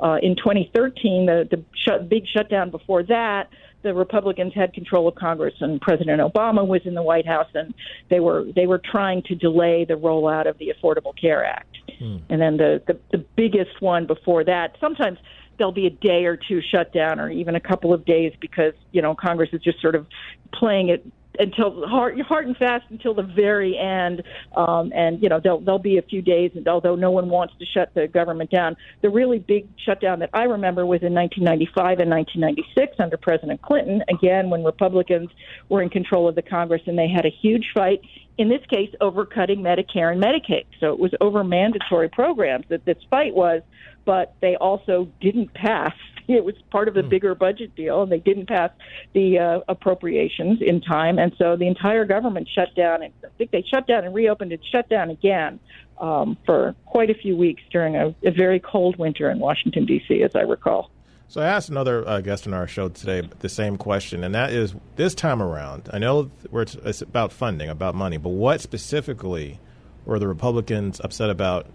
Uh, 0.02 0.20
in 0.24 0.38
2013, 0.38 1.26
the, 1.26 1.46
the 1.52 1.62
shut, 1.86 2.08
big 2.08 2.24
shutdown 2.34 2.72
before 2.72 3.04
that, 3.04 3.50
the 3.82 3.94
Republicans 3.94 4.54
had 4.56 4.74
control 4.74 5.10
of 5.10 5.16
Congress, 5.16 5.54
and 5.60 5.82
President 5.82 6.22
Obama 6.22 6.66
was 6.66 6.82
in 6.86 6.94
the 6.94 7.04
White 7.04 7.28
House, 7.28 7.48
and 7.54 7.74
they 8.10 8.20
were 8.20 8.46
they 8.56 8.68
were 8.68 8.82
trying 8.92 9.24
to 9.24 9.36
delay 9.36 9.86
the 9.86 9.96
rollout 9.96 10.50
of 10.50 10.58
the 10.58 10.74
Affordable 10.74 11.14
Care 11.20 11.46
Act. 11.46 11.69
Hmm. 12.00 12.18
And 12.30 12.42
then 12.42 12.58
the, 12.58 12.82
the 12.88 13.00
the 13.12 13.26
biggest 13.36 13.82
one 13.82 14.08
before 14.08 14.44
that, 14.46 14.78
sometimes 14.80 15.20
there'll 15.58 15.74
be 15.74 15.86
a 15.86 15.92
day 15.92 16.26
or 16.26 16.38
two 16.38 16.62
shut 16.62 16.94
down, 16.94 17.20
or 17.20 17.30
even 17.30 17.56
a 17.56 17.60
couple 17.60 17.94
of 17.94 18.06
days 18.06 18.34
because 18.40 18.74
you 18.92 19.02
know 19.02 19.14
Congress 19.14 19.50
is 19.54 19.62
just 19.62 19.82
sort 19.82 19.96
of 19.96 20.08
playing 20.54 20.90
it 20.90 21.06
until 21.38 21.88
hard, 21.88 22.20
hard 22.22 22.48
and 22.48 22.58
fast 22.58 22.86
until 22.90 23.14
the 23.14 23.24
very 23.24 23.78
end. 23.78 24.24
Um, 24.56 24.92
and 24.96 25.22
you 25.22 25.30
know, 25.30 25.40
there'll 25.42 25.60
there'll 25.60 25.80
be 25.80 25.98
a 25.98 26.02
few 26.02 26.22
days, 26.22 26.52
and 26.56 26.68
although 26.68 26.96
no 26.96 27.12
one 27.12 27.30
wants 27.30 27.54
to 27.60 27.66
shut 27.66 27.94
the 27.94 28.08
government 28.08 28.50
down, 28.50 28.76
the 29.02 29.10
really 29.10 29.40
big 29.40 29.68
shutdown 29.86 30.20
that 30.20 30.30
I 30.34 30.44
remember 30.44 30.86
was 30.86 31.02
in 31.02 31.14
1995 31.14 32.00
and 32.00 32.10
1996 32.10 33.00
under 33.00 33.18
President 33.18 33.62
Clinton. 33.62 34.02
Again, 34.10 34.50
when 34.50 34.64
Republicans 34.64 35.30
were 35.70 35.82
in 35.82 35.90
control 35.90 36.28
of 36.28 36.36
the 36.36 36.42
Congress, 36.42 36.82
and 36.88 36.98
they 36.98 37.10
had 37.10 37.26
a 37.26 37.32
huge 37.42 37.68
fight. 37.74 38.02
In 38.38 38.48
this 38.48 38.66
case, 38.72 38.90
over 39.02 39.26
cutting 39.26 39.60
Medicare 39.60 40.14
and 40.14 40.24
Medicaid. 40.24 40.66
So 40.80 40.94
it 40.94 41.00
was 41.00 41.12
over 41.20 41.44
mandatory 41.44 42.08
programs 42.08 42.66
that 42.70 42.86
this 42.86 42.98
fight 43.10 43.36
was, 43.36 43.62
but 44.06 44.36
they 44.42 44.56
also 44.56 45.10
didn't 45.20 45.54
pass 45.54 45.94
it 46.36 46.46
was 46.46 46.56
part 46.70 46.88
of 46.88 46.94
the 46.94 47.02
hmm. 47.02 47.10
bigger 47.10 47.36
budget 47.36 47.76
deal, 47.76 48.04
and 48.04 48.12
they 48.12 48.20
didn't 48.20 48.48
pass 48.48 48.72
the 49.14 49.40
uh, 49.40 49.60
appropriations 49.68 50.62
in 50.62 50.82
time, 50.82 51.18
and 51.18 51.34
so 51.38 51.56
the 51.56 51.68
entire 51.68 52.06
government 52.06 52.48
shut 52.54 52.74
down. 52.76 53.04
And 53.04 53.14
I 53.24 53.30
think 53.38 53.52
they 53.52 53.64
shut 53.64 53.88
down 53.88 54.06
and 54.06 54.14
reopened 54.14 54.52
and 54.52 54.62
shut 54.72 54.88
down 54.90 55.10
again 55.10 55.60
um, 56.00 56.38
for 56.46 56.76
quite 56.86 57.10
a 57.10 57.16
few 57.16 57.36
weeks 57.36 57.62
during 57.72 57.96
a, 57.96 58.16
a 58.24 58.32
very 58.32 58.60
cold 58.60 58.98
winter 58.98 59.30
in 59.30 59.40
Washington 59.40 59.86
D.C., 59.86 60.22
as 60.24 60.32
I 60.36 60.42
recall. 60.42 60.92
So 61.28 61.42
I 61.42 61.46
asked 61.46 61.70
another 61.70 62.08
uh, 62.08 62.22
guest 62.22 62.48
on 62.48 62.54
our 62.54 62.68
show 62.68 62.90
today 62.90 63.28
the 63.40 63.50
same 63.50 63.78
question, 63.78 64.24
and 64.24 64.34
that 64.34 64.52
is 64.52 64.74
this 64.96 65.14
time 65.14 65.42
around. 65.44 65.90
I 65.94 66.00
know 66.00 66.32
it's, 66.52 66.76
it's 66.76 67.02
about 67.02 67.32
funding, 67.32 67.70
about 67.70 67.94
money, 67.94 68.18
but 68.18 68.30
what 68.30 68.62
specifically 68.62 69.60
were 70.06 70.18
the 70.18 70.28
Republicans 70.28 71.00
upset 71.04 71.30
about 71.30 71.68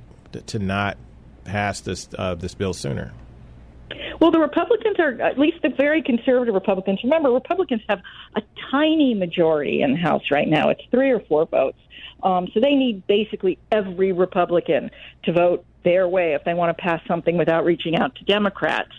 to 0.46 0.58
not 0.58 0.96
pass 1.44 1.80
this 1.80 2.08
uh, 2.18 2.34
this 2.34 2.54
bill 2.54 2.72
sooner? 2.72 3.12
Well, 4.24 4.30
the 4.30 4.38
Republicans 4.38 4.98
are, 5.00 5.20
at 5.20 5.38
least 5.38 5.60
the 5.60 5.68
very 5.68 6.00
conservative 6.00 6.54
Republicans. 6.54 6.98
Remember, 7.04 7.30
Republicans 7.30 7.82
have 7.90 8.00
a 8.34 8.40
tiny 8.70 9.12
majority 9.12 9.82
in 9.82 9.90
the 9.92 9.98
House 9.98 10.22
right 10.30 10.48
now. 10.48 10.70
It's 10.70 10.80
three 10.90 11.10
or 11.10 11.20
four 11.20 11.44
votes. 11.44 11.76
Um, 12.22 12.48
so 12.54 12.60
they 12.60 12.74
need 12.74 13.06
basically 13.06 13.58
every 13.70 14.12
Republican 14.12 14.90
to 15.24 15.32
vote 15.34 15.66
their 15.84 16.08
way 16.08 16.32
if 16.32 16.42
they 16.44 16.54
want 16.54 16.74
to 16.74 16.82
pass 16.82 17.02
something 17.06 17.36
without 17.36 17.66
reaching 17.66 17.96
out 17.96 18.14
to 18.14 18.24
Democrats. 18.24 18.92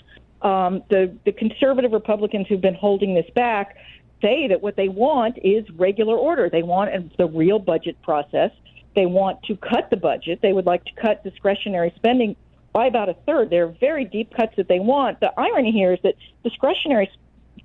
Um, 0.44 0.84
the, 0.92 1.18
the 1.26 1.32
conservative 1.32 1.92
Republicans 1.92 2.46
who've 2.48 2.62
been 2.62 2.76
holding 2.76 3.16
this 3.16 3.26
back 3.34 3.78
say 4.22 4.48
that 4.50 4.62
what 4.62 4.76
they 4.76 4.90
want 4.90 5.40
is 5.44 5.68
regular 5.72 6.16
order. 6.16 6.52
They 6.52 6.62
want 6.62 7.18
the 7.18 7.26
real 7.26 7.58
budget 7.58 8.00
process. 8.04 8.52
They 8.94 9.08
want 9.08 9.42
to 9.46 9.58
cut 9.58 9.90
the 9.90 9.98
budget. 9.98 10.40
They 10.44 10.54
would 10.54 10.68
like 10.68 10.86
to 10.86 10.92
cut 11.02 11.24
discretionary 11.24 11.94
spending 11.96 12.36
by 12.76 12.88
about 12.88 13.08
a 13.08 13.14
third. 13.26 13.50
They're 13.50 13.70
very 13.70 14.04
deep 14.04 14.34
cuts 14.36 14.58
that 14.58 14.68
they 14.68 14.82
want. 14.82 15.22
The 15.22 15.32
irony 15.40 15.72
here 15.72 15.94
is 15.94 16.00
that 16.04 16.16
discretionary 16.44 17.10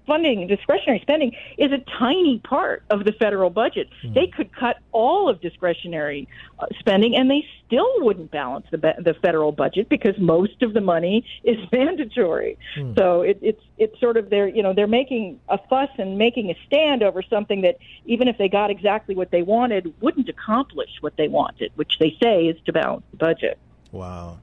funding, 0.06 0.46
discretionary 0.46 1.00
spending 1.00 1.34
is 1.58 1.72
a 1.72 1.78
tiny 1.98 2.38
part 2.38 2.84
of 2.90 3.04
the 3.04 3.10
federal 3.10 3.50
budget. 3.50 3.88
Mm. 4.04 4.14
They 4.14 4.28
could 4.28 4.54
cut 4.54 4.76
all 4.92 5.28
of 5.28 5.40
discretionary 5.40 6.28
uh, 6.60 6.66
spending 6.78 7.16
and 7.16 7.28
they 7.28 7.44
still 7.66 7.90
wouldn't 8.04 8.30
balance 8.30 8.66
the, 8.70 8.78
the 8.78 9.14
federal 9.20 9.50
budget 9.50 9.88
because 9.88 10.16
most 10.16 10.62
of 10.62 10.74
the 10.74 10.80
money 10.80 11.24
is 11.42 11.56
mandatory. 11.72 12.56
Mm. 12.78 12.96
So 12.96 13.22
it, 13.22 13.40
it's 13.42 13.62
it's 13.78 13.98
sort 13.98 14.16
of 14.16 14.30
they're 14.30 14.48
you 14.48 14.62
know 14.62 14.74
they're 14.74 14.86
making 14.86 15.40
a 15.48 15.58
fuss 15.58 15.90
and 15.98 16.18
making 16.18 16.50
a 16.50 16.56
stand 16.68 17.02
over 17.02 17.20
something 17.20 17.62
that 17.62 17.78
even 18.06 18.28
if 18.28 18.38
they 18.38 18.48
got 18.48 18.70
exactly 18.70 19.16
what 19.16 19.32
they 19.32 19.42
wanted 19.42 19.92
wouldn't 20.00 20.28
accomplish 20.28 20.90
what 21.00 21.16
they 21.16 21.26
wanted, 21.26 21.72
which 21.74 21.98
they 21.98 22.16
say 22.22 22.46
is 22.46 22.56
to 22.66 22.72
balance 22.72 23.02
the 23.10 23.16
budget. 23.16 23.58
Wow. 23.90 24.38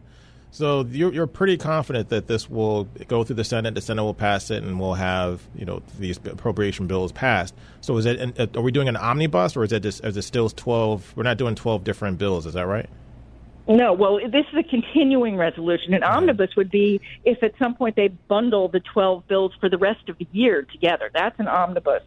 So 0.52 0.86
you're, 0.90 1.14
you're 1.14 1.28
pretty 1.28 1.58
confident 1.58 2.10
that 2.10 2.28
this 2.28 2.50
will 2.50 2.86
go 3.08 3.24
through 3.24 3.36
the 3.36 3.44
Senate. 3.44 3.76
The 3.76 3.82
Senate 3.82 4.04
will 4.04 4.14
pass 4.14 4.50
it, 4.50 4.64
and 4.64 4.80
we'll 4.80 4.96
have 4.96 5.42
you 5.56 5.66
know 5.66 5.84
these 6.00 6.18
appropriation 6.18 6.88
bills 6.88 7.12
passed. 7.12 7.54
So 7.82 7.98
is 7.98 8.06
it? 8.06 8.56
Are 8.56 8.62
we 8.62 8.72
doing 8.72 8.88
an 8.88 8.98
omnibus, 8.98 9.56
or 9.56 9.64
is 9.64 9.72
it 9.72 9.84
just? 9.84 10.04
Is 10.04 10.18
it 10.18 10.24
still 10.24 10.50
twelve? 10.50 11.14
We're 11.16 11.24
not 11.24 11.38
doing 11.38 11.56
twelve 11.56 11.84
different 11.84 12.18
bills. 12.18 12.46
Is 12.46 12.54
that 12.54 12.66
right? 12.66 12.90
No, 13.68 13.92
well, 13.92 14.18
this 14.18 14.46
is 14.52 14.58
a 14.58 14.64
continuing 14.64 15.36
resolution. 15.36 15.94
An 15.94 16.04
omnibus 16.04 16.56
would 16.56 16.72
be 16.72 17.02
if 17.26 17.44
at 17.44 17.54
some 17.60 17.76
point 17.76 17.98
they 17.98 18.08
bundle 18.08 18.70
the 18.70 18.80
12 18.80 19.28
bills 19.28 19.52
for 19.60 19.68
the 19.68 19.78
rest 19.78 20.08
of 20.08 20.18
the 20.18 20.28
year 20.32 20.62
together. 20.64 21.12
That's 21.14 21.38
an 21.40 21.48
omnibus. 21.48 22.02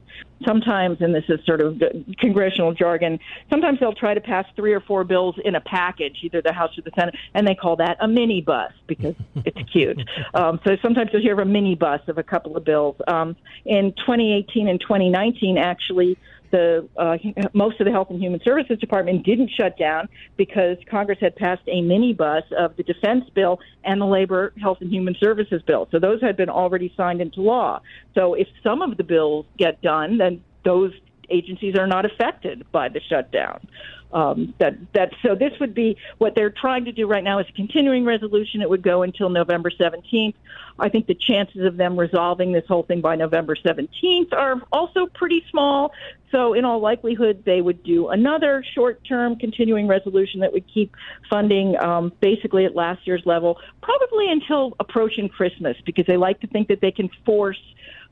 Sometimes, 0.47 1.02
and 1.02 1.14
this 1.14 1.25
is 1.29 1.45
sort 1.45 1.61
of 1.61 1.83
congressional 2.19 2.73
jargon, 2.73 3.19
sometimes 3.50 3.79
they'll 3.79 3.93
try 3.93 4.14
to 4.14 4.23
pass 4.23 4.47
three 4.57 4.73
or 4.73 4.81
four 4.81 5.05
bills 5.05 5.35
in 5.45 5.55
a 5.55 5.61
package, 5.61 6.17
either 6.23 6.40
the 6.40 6.52
House 6.52 6.79
or 6.79 6.83
the 6.83 6.93
Senate, 6.99 7.14
and 7.35 7.47
they 7.47 7.55
call 7.55 7.76
that 7.76 7.99
a 8.00 8.09
mini 8.09 8.40
bus 8.40 8.73
because 8.87 9.14
it's 9.45 9.71
cute. 9.71 10.00
Um, 10.33 10.61
so 10.64 10.76
sometimes 10.81 11.11
you'll 11.12 11.21
hear 11.21 11.35
of 11.35 11.40
a 11.40 11.45
mini 11.45 11.75
bus 11.75 12.00
of 12.09 12.17
a 12.17 12.23
couple 12.23 12.57
of 12.57 12.64
bills. 12.64 12.97
Um, 13.07 13.37
in 13.67 13.93
2018 13.93 14.67
and 14.67 14.81
2019, 14.81 15.59
actually, 15.59 16.17
the 16.50 16.88
uh, 16.97 17.16
most 17.52 17.80
of 17.80 17.87
the 17.87 17.92
Health 17.92 18.09
and 18.11 18.21
Human 18.21 18.40
Services 18.45 18.78
Department 18.78 19.25
didn't 19.25 19.50
shut 19.57 19.78
down 19.78 20.09
because 20.37 20.76
Congress 20.90 21.19
had 21.21 21.37
passed 21.37 21.62
a 21.66 21.83
minibus 21.83 22.50
of 22.52 22.76
the 22.76 22.83
defense 22.83 23.25
bill 23.35 23.61
and 23.85 24.00
the 24.00 24.07
labor, 24.07 24.52
health, 24.61 24.78
and 24.80 24.92
human 24.92 25.14
services 25.21 25.62
bill. 25.66 25.88
So 25.90 25.99
those 25.99 26.21
had 26.21 26.37
been 26.37 26.50
already 26.50 26.92
signed 26.97 27.21
into 27.21 27.40
law. 27.40 27.80
So 28.14 28.35
if 28.35 28.49
some 28.62 28.83
of 28.83 28.97
the 28.97 29.04
bills 29.04 29.47
get 29.59 29.80
done, 29.83 30.19
then 30.19 30.42
those 30.64 30.92
agencies 31.30 31.76
are 31.78 31.87
not 31.87 32.04
affected 32.04 32.64
by 32.73 32.88
the 32.88 33.00
shutdown. 33.09 33.66
Um, 34.12 34.55
that 34.59 34.75
that 34.93 35.12
so 35.23 35.35
this 35.37 35.52
would 35.61 35.73
be 35.73 35.97
what 36.19 36.35
they're 36.35 36.50
trying 36.50 36.85
to 36.87 36.93
do 36.93 37.07
right 37.07 37.23
now 37.23 37.38
is 37.38 37.47
a 37.49 37.52
continuing 37.52 38.05
resolution. 38.05 38.61
It 38.61 38.69
would 38.69 38.83
go 38.83 39.02
until 39.02 39.29
November 39.29 39.71
17th. 39.71 40.35
I 40.81 40.88
think 40.88 41.07
the 41.07 41.14
chances 41.14 41.64
of 41.64 41.76
them 41.76 41.99
resolving 41.99 42.52
this 42.52 42.67
whole 42.67 42.83
thing 42.83 43.00
by 43.00 43.14
November 43.14 43.55
17th 43.55 44.33
are 44.33 44.62
also 44.73 45.07
pretty 45.07 45.45
small. 45.50 45.93
So 46.31 46.55
in 46.55 46.64
all 46.64 46.81
likelihood, 46.81 47.43
they 47.45 47.61
would 47.61 47.83
do 47.83 48.09
another 48.09 48.64
short-term 48.75 49.37
continuing 49.37 49.87
resolution 49.88 50.40
that 50.40 50.52
would 50.52 50.64
keep 50.73 50.95
funding 51.29 51.76
um, 51.79 52.12
basically 52.21 52.64
at 52.64 52.75
last 52.75 53.07
year's 53.07 53.23
level, 53.26 53.59
probably 53.83 54.31
until 54.31 54.75
approaching 54.81 55.29
Christmas, 55.29 55.76
because 55.85 56.07
they 56.07 56.17
like 56.17 56.40
to 56.40 56.47
think 56.47 56.69
that 56.69 56.81
they 56.81 56.93
can 56.93 57.11
force 57.26 57.61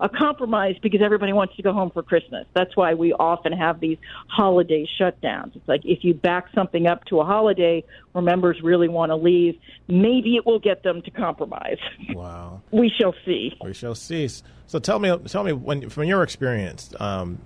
a 0.00 0.08
compromise 0.08 0.76
because 0.82 1.00
everybody 1.02 1.32
wants 1.32 1.56
to 1.56 1.62
go 1.62 1.72
home 1.72 1.90
for 1.90 2.02
Christmas. 2.02 2.46
That's 2.54 2.76
why 2.76 2.94
we 2.94 3.12
often 3.12 3.52
have 3.52 3.80
these 3.80 3.98
holiday 4.28 4.86
shutdowns. 5.00 5.56
It's 5.56 5.68
like 5.68 5.84
if 5.84 6.04
you 6.04 6.14
back 6.14 6.46
something 6.54 6.86
up 6.86 7.04
to 7.06 7.20
a 7.20 7.24
holiday 7.24 7.84
where 8.12 8.22
members 8.22 8.60
really 8.62 8.88
want 8.88 9.10
to 9.10 9.16
leave, 9.16 9.58
maybe 9.88 10.36
it 10.36 10.46
will 10.46 10.60
get 10.60 10.82
them 10.82 11.02
to 11.02 11.10
compromise. 11.10 11.78
Wow. 12.14 12.62
we 12.70 12.90
shall 12.90 13.14
see. 13.24 13.52
We 13.62 13.74
shall 13.74 13.94
see. 13.94 14.28
So 14.66 14.78
tell 14.78 14.98
me, 14.98 15.16
tell 15.26 15.44
me, 15.44 15.52
when 15.52 15.88
from 15.88 16.04
your 16.04 16.22
experience, 16.22 16.92
um, 17.00 17.38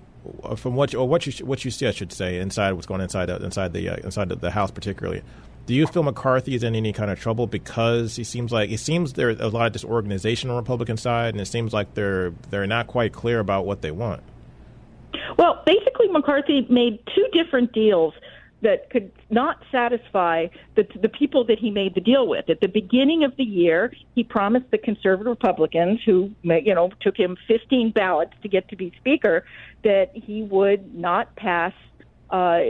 from 0.55 0.75
what 0.75 0.93
you, 0.93 0.99
or 0.99 1.07
what 1.07 1.25
you 1.25 1.45
what 1.45 1.65
you 1.65 1.71
see, 1.71 1.87
I 1.87 1.91
should 1.91 2.11
say, 2.11 2.39
inside 2.39 2.73
what's 2.73 2.87
going 2.87 3.01
on 3.01 3.05
inside 3.05 3.29
inside 3.29 3.73
the 3.73 3.89
uh, 3.89 3.95
inside 3.97 4.29
the, 4.29 4.35
the 4.35 4.51
House, 4.51 4.71
particularly. 4.71 5.21
Do 5.65 5.73
you 5.73 5.87
feel 5.87 6.03
McCarthy 6.03 6.55
is 6.55 6.63
in 6.63 6.75
any 6.75 6.91
kind 6.91 7.09
of 7.09 7.19
trouble 7.19 7.47
because 7.47 8.17
he 8.17 8.25
seems 8.25 8.51
like 8.51 8.69
it 8.69 8.79
seems 8.79 9.13
there's 9.13 9.39
a 9.39 9.47
lot 9.47 9.67
of 9.67 9.73
disorganization 9.73 10.49
on 10.49 10.57
the 10.57 10.61
Republican 10.61 10.97
side, 10.97 11.33
and 11.33 11.41
it 11.41 11.45
seems 11.45 11.73
like 11.73 11.93
they're 11.93 12.31
they're 12.49 12.67
not 12.67 12.87
quite 12.87 13.13
clear 13.13 13.39
about 13.39 13.65
what 13.65 13.81
they 13.81 13.91
want. 13.91 14.21
Well, 15.37 15.63
basically, 15.65 16.07
McCarthy 16.09 16.67
made 16.69 16.99
two 17.15 17.27
different 17.31 17.71
deals 17.71 18.13
that 18.63 18.89
could 18.89 19.11
not 19.29 19.57
satisfy 19.71 20.47
the, 20.75 20.87
the 21.01 21.09
people 21.09 21.45
that 21.45 21.59
he 21.59 21.69
made 21.69 21.93
the 21.95 22.01
deal 22.01 22.27
with. 22.27 22.49
At 22.49 22.61
the 22.61 22.67
beginning 22.67 23.23
of 23.23 23.35
the 23.35 23.43
year, 23.43 23.93
he 24.15 24.23
promised 24.23 24.71
the 24.71 24.77
conservative 24.77 25.29
Republicans, 25.29 25.99
who 26.05 26.31
you 26.41 26.73
know 26.73 26.89
took 27.01 27.15
him 27.15 27.37
15 27.47 27.91
ballots 27.91 28.33
to 28.41 28.49
get 28.49 28.67
to 28.69 28.75
be 28.75 28.91
speaker, 28.97 29.45
that 29.83 30.11
he 30.13 30.43
would 30.43 30.95
not 30.95 31.35
pass. 31.35 31.73
Uh, 32.33 32.61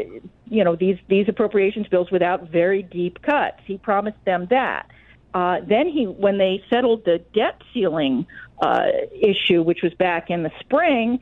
you 0.45 0.61
know 0.63 0.75
these 0.75 0.97
these 1.07 1.25
appropriations 1.29 1.87
bills 1.87 2.11
without 2.11 2.49
very 2.49 2.83
deep 2.83 3.21
cuts. 3.21 3.59
He 3.65 3.77
promised 3.77 4.23
them 4.25 4.47
that. 4.49 4.89
Uh, 5.33 5.61
then 5.67 5.87
he, 5.87 6.05
when 6.05 6.37
they 6.37 6.61
settled 6.69 7.05
the 7.05 7.19
debt 7.33 7.59
ceiling 7.73 8.27
uh, 8.61 8.87
issue, 9.11 9.63
which 9.63 9.79
was 9.81 9.93
back 9.93 10.29
in 10.29 10.43
the 10.43 10.51
spring, 10.59 11.19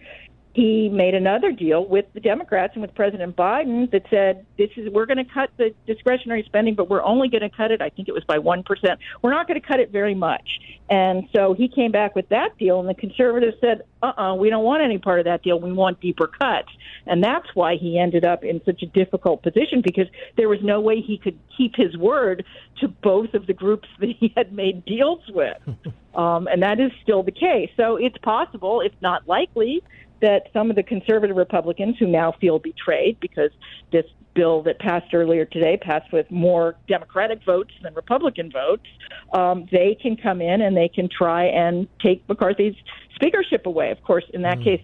he 0.53 0.89
made 0.89 1.15
another 1.15 1.51
deal 1.51 1.85
with 1.85 2.05
the 2.13 2.19
Democrats 2.19 2.73
and 2.73 2.81
with 2.81 2.93
President 2.93 3.35
Biden 3.35 3.89
that 3.91 4.03
said 4.09 4.45
this 4.57 4.69
is 4.75 4.89
we're 4.89 5.05
going 5.05 5.23
to 5.23 5.33
cut 5.33 5.49
the 5.57 5.73
discretionary 5.87 6.43
spending, 6.45 6.75
but 6.75 6.89
we're 6.89 7.03
only 7.03 7.29
going 7.29 7.41
to 7.41 7.49
cut 7.49 7.71
it. 7.71 7.81
I 7.81 7.89
think 7.89 8.09
it 8.09 8.11
was 8.11 8.25
by 8.25 8.37
one 8.37 8.63
percent. 8.63 8.99
We're 9.21 9.31
not 9.31 9.47
going 9.47 9.59
to 9.59 9.65
cut 9.65 9.79
it 9.79 9.91
very 9.91 10.15
much. 10.15 10.59
And 10.89 11.29
so 11.33 11.53
he 11.53 11.69
came 11.69 11.91
back 11.91 12.15
with 12.15 12.27
that 12.29 12.57
deal, 12.57 12.81
and 12.81 12.89
the 12.89 12.93
conservatives 12.93 13.55
said, 13.61 13.83
"Uh-uh, 14.03 14.35
we 14.35 14.49
don't 14.49 14.65
want 14.65 14.83
any 14.83 14.97
part 14.97 15.19
of 15.19 15.25
that 15.25 15.41
deal. 15.41 15.57
We 15.57 15.71
want 15.71 16.01
deeper 16.01 16.27
cuts." 16.27 16.69
And 17.05 17.23
that's 17.23 17.47
why 17.55 17.77
he 17.77 17.97
ended 17.97 18.25
up 18.25 18.43
in 18.43 18.61
such 18.65 18.83
a 18.83 18.87
difficult 18.87 19.43
position 19.43 19.81
because 19.81 20.07
there 20.35 20.49
was 20.49 20.59
no 20.61 20.81
way 20.81 20.99
he 20.99 21.17
could 21.17 21.39
keep 21.57 21.75
his 21.77 21.95
word 21.95 22.43
to 22.81 22.89
both 22.89 23.33
of 23.33 23.47
the 23.47 23.53
groups 23.53 23.87
that 23.99 24.09
he 24.19 24.33
had 24.35 24.51
made 24.51 24.83
deals 24.83 25.21
with. 25.29 25.57
um, 26.15 26.47
and 26.47 26.61
that 26.61 26.81
is 26.81 26.91
still 27.01 27.23
the 27.23 27.31
case. 27.31 27.69
So 27.77 27.95
it's 27.95 28.17
possible, 28.17 28.81
if 28.81 28.91
not 29.01 29.27
likely 29.29 29.81
that 30.21 30.47
some 30.53 30.69
of 30.69 30.75
the 30.75 30.83
conservative 30.83 31.35
Republicans 31.35 31.97
who 31.99 32.07
now 32.07 32.31
feel 32.39 32.59
betrayed 32.59 33.19
because 33.19 33.51
this 33.91 34.05
bill 34.33 34.61
that 34.63 34.79
passed 34.79 35.13
earlier 35.13 35.45
today 35.45 35.77
passed 35.77 36.11
with 36.13 36.29
more 36.31 36.75
Democratic 36.87 37.43
votes 37.43 37.73
than 37.83 37.93
Republican 37.93 38.51
votes, 38.51 38.85
um, 39.33 39.67
they 39.71 39.97
can 40.01 40.15
come 40.15 40.41
in 40.41 40.61
and 40.61 40.75
they 40.77 40.87
can 40.87 41.09
try 41.09 41.45
and 41.45 41.87
take 41.99 42.27
McCarthy's 42.29 42.75
speakership 43.15 43.65
away. 43.65 43.91
Of 43.91 44.01
course, 44.03 44.23
in 44.33 44.41
that 44.43 44.59
mm. 44.59 44.63
case, 44.63 44.81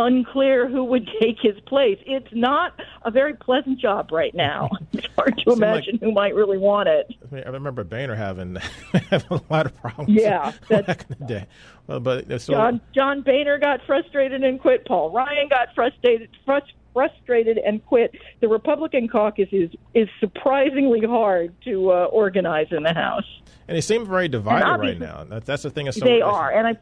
unclear 0.00 0.68
who 0.68 0.84
would 0.84 1.08
take 1.20 1.36
his 1.40 1.58
place. 1.66 1.98
It's 2.06 2.32
not 2.32 2.72
a 3.04 3.10
very 3.10 3.34
pleasant 3.34 3.78
job 3.78 4.10
right 4.12 4.34
now. 4.34 4.68
It's 4.92 5.06
hard 5.16 5.40
to 5.46 5.52
imagine 5.52 5.94
like, 5.94 6.00
who 6.00 6.12
might 6.12 6.34
really 6.34 6.58
want 6.58 6.88
it. 6.88 7.14
I 7.22 7.34
mean, 7.34 7.44
I 7.46 7.50
remember 7.50 7.84
Boehner 7.84 8.14
having, 8.14 8.56
having 9.10 9.30
a 9.30 9.40
lot 9.50 9.66
of 9.66 9.76
problems. 9.76 10.10
Yeah, 10.10 10.52
back 10.68 11.06
in 11.08 11.16
the 11.20 11.26
day. 11.26 11.46
Well, 11.86 12.00
but 12.00 12.26
so, 12.40 12.52
John 12.52 12.80
John 12.94 13.22
Boehner 13.22 13.58
got 13.58 13.80
frustrated 13.86 14.42
and 14.42 14.60
quit. 14.60 14.86
Paul 14.86 15.10
Ryan 15.10 15.48
got 15.48 15.68
frustrated 15.74 16.30
frustrated 16.92 17.58
and 17.58 17.84
quit. 17.86 18.14
The 18.40 18.48
Republican 18.48 19.08
caucus 19.08 19.48
is 19.52 19.70
is 19.94 20.08
surprisingly 20.18 21.00
hard 21.06 21.54
to 21.64 21.92
uh, 21.92 22.04
organize 22.06 22.66
in 22.70 22.82
the 22.82 22.94
House. 22.94 23.24
And 23.68 23.76
they 23.76 23.80
seem 23.80 24.06
very 24.06 24.28
divided 24.28 24.80
right 24.80 24.98
now. 24.98 25.24
That, 25.24 25.44
that's 25.44 25.62
the 25.62 25.70
thing. 25.70 25.86
Is 25.86 25.96
so 25.96 26.04
they 26.04 26.20
are, 26.20 26.50
and 26.50 26.66
I 26.66 26.76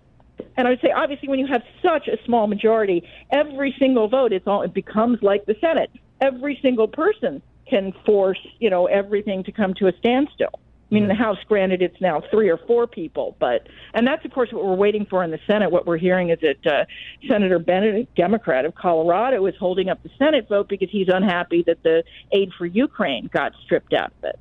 and 0.57 0.67
I 0.67 0.71
would 0.71 0.81
say, 0.81 0.91
obviously, 0.91 1.29
when 1.29 1.39
you 1.39 1.47
have 1.47 1.63
such 1.83 2.09
a 2.09 2.23
small 2.25 2.47
majority, 2.47 3.09
every 3.31 3.75
single 3.79 4.09
vote, 4.09 4.33
it's 4.33 4.47
all 4.47 4.63
it 4.63 4.75
becomes 4.75 5.23
like 5.23 5.47
the 5.47 5.57
Senate. 5.61 5.91
Every 6.21 6.59
single 6.63 6.89
person 6.89 7.43
can 7.69 7.93
force, 8.05 8.39
you 8.59 8.71
know, 8.71 8.87
everything 8.87 9.45
to 9.45 9.53
come 9.53 9.75
to 9.75 9.89
a 9.89 9.93
standstill. 9.99 10.61
I 10.91 10.95
mean, 10.95 11.03
in 11.03 11.09
the 11.09 11.15
House, 11.15 11.37
granted, 11.47 11.83
it's 11.83 12.01
now 12.01 12.23
three 12.31 12.49
or 12.49 12.57
four 12.57 12.87
people, 12.87 13.37
but 13.39 13.69
and 13.93 14.07
that's 14.07 14.25
of 14.25 14.33
course 14.33 14.51
what 14.53 14.65
we're 14.65 14.75
waiting 14.75 15.05
for 15.05 15.23
in 15.23 15.31
the 15.31 15.39
Senate. 15.47 15.71
What 15.71 15.87
we're 15.87 15.99
hearing 15.99 16.31
is 16.31 16.39
that 16.41 16.67
uh, 16.67 16.85
Senator 17.29 17.59
Bennet, 17.59 17.95
a 17.95 18.09
Democrat 18.17 18.65
of 18.65 18.75
Colorado, 18.75 19.45
is 19.47 19.55
holding 19.61 19.91
up 19.91 20.03
the 20.03 20.09
Senate 20.19 20.49
vote 20.49 20.67
because 20.69 20.89
he's 20.91 21.09
unhappy 21.09 21.63
that 21.67 21.83
the 21.83 22.05
aid 22.33 22.53
for 22.57 22.65
Ukraine 22.65 23.29
got 23.31 23.53
stripped 23.65 23.93
out 23.93 24.13
of 24.23 24.31
it. 24.31 24.39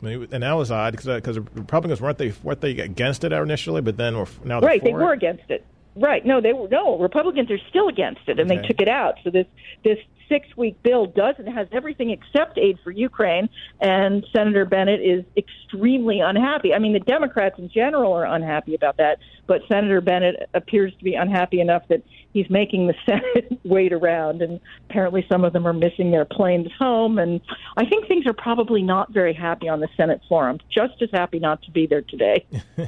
And 0.00 0.42
that 0.42 0.52
was 0.52 0.70
odd 0.70 0.92
because 0.92 1.38
uh, 1.38 1.40
Republicans 1.54 2.00
weren't 2.00 2.18
they 2.18 2.32
weren't 2.42 2.60
they 2.60 2.78
against 2.78 3.24
it 3.24 3.32
initially, 3.32 3.80
but 3.80 3.96
then 3.96 4.14
now 4.44 4.60
right 4.60 4.82
they 4.82 4.90
it? 4.90 4.94
were 4.94 5.12
against 5.12 5.50
it. 5.50 5.64
Right? 5.98 6.24
No, 6.24 6.40
they 6.40 6.52
were 6.52 6.68
no 6.68 6.98
Republicans 6.98 7.50
are 7.50 7.58
still 7.68 7.88
against 7.88 8.22
it, 8.26 8.38
and 8.38 8.50
okay. 8.50 8.60
they 8.60 8.68
took 8.68 8.80
it 8.80 8.88
out. 8.88 9.14
So 9.24 9.30
this 9.30 9.46
this 9.84 9.98
six 10.28 10.46
week 10.56 10.80
bill 10.82 11.06
doesn't 11.06 11.46
has 11.46 11.66
everything 11.72 12.10
except 12.10 12.58
aid 12.58 12.78
for 12.84 12.90
Ukraine, 12.90 13.48
and 13.80 14.24
Senator 14.34 14.64
Bennet 14.64 15.00
is 15.00 15.24
extremely 15.36 16.20
unhappy. 16.20 16.74
I 16.74 16.78
mean, 16.78 16.92
the 16.92 17.00
Democrats 17.00 17.58
in 17.58 17.70
general 17.70 18.12
are 18.12 18.26
unhappy 18.26 18.74
about 18.74 18.98
that, 18.98 19.18
but 19.46 19.62
Senator 19.68 20.00
Bennet 20.00 20.48
appears 20.54 20.92
to 20.98 21.04
be 21.04 21.14
unhappy 21.14 21.60
enough 21.60 21.82
that 21.88 22.02
he's 22.32 22.48
making 22.50 22.86
the 22.86 22.94
Senate 23.06 23.58
wait 23.64 23.92
around, 23.92 24.42
and 24.42 24.60
apparently 24.88 25.26
some 25.28 25.44
of 25.44 25.52
them 25.52 25.66
are 25.66 25.72
missing 25.72 26.10
their 26.10 26.24
planes 26.24 26.68
home. 26.78 27.18
And 27.18 27.40
I 27.76 27.84
think 27.86 28.06
things 28.06 28.26
are 28.26 28.34
probably 28.34 28.82
not 28.82 29.12
very 29.12 29.32
happy 29.32 29.68
on 29.68 29.80
the 29.80 29.88
Senate 29.96 30.20
floor. 30.28 30.48
I'm 30.48 30.58
just 30.70 31.00
as 31.02 31.10
happy 31.12 31.38
not 31.38 31.62
to 31.62 31.70
be 31.70 31.86
there 31.86 32.02
today. 32.02 32.46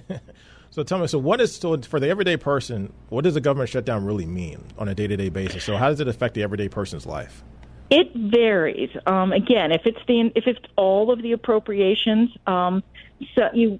So 0.81 0.85
tell 0.85 0.99
me, 0.99 1.09
so 1.09 1.19
what 1.19 1.43
is 1.43 1.55
so 1.55 1.77
for 1.77 2.01
the 2.01 2.09
everyday 2.09 2.38
person? 2.38 2.90
What 3.11 3.25
does 3.25 3.37
a 3.37 3.40
government 3.43 3.69
shutdown 3.69 4.03
really 4.03 4.25
mean 4.25 4.64
on 4.79 4.88
a 4.88 4.95
day 4.95 5.07
to 5.07 5.14
day 5.14 5.29
basis? 5.29 5.62
So 5.62 5.77
how 5.77 5.90
does 5.90 6.01
it 6.01 6.09
affect 6.09 6.33
the 6.33 6.43
everyday 6.43 6.71
person's 6.71 7.05
life? 7.05 7.45
It 7.90 8.11
varies. 8.14 8.88
Um, 9.05 9.35
again, 9.35 9.73
if 9.73 9.83
it's 9.85 9.99
the 10.09 10.33
if 10.35 10.47
it's 10.47 10.59
all 10.77 11.12
of 11.12 11.21
the 11.21 11.33
appropriations, 11.33 12.31
um, 12.47 12.83
so 13.35 13.51
you 13.53 13.79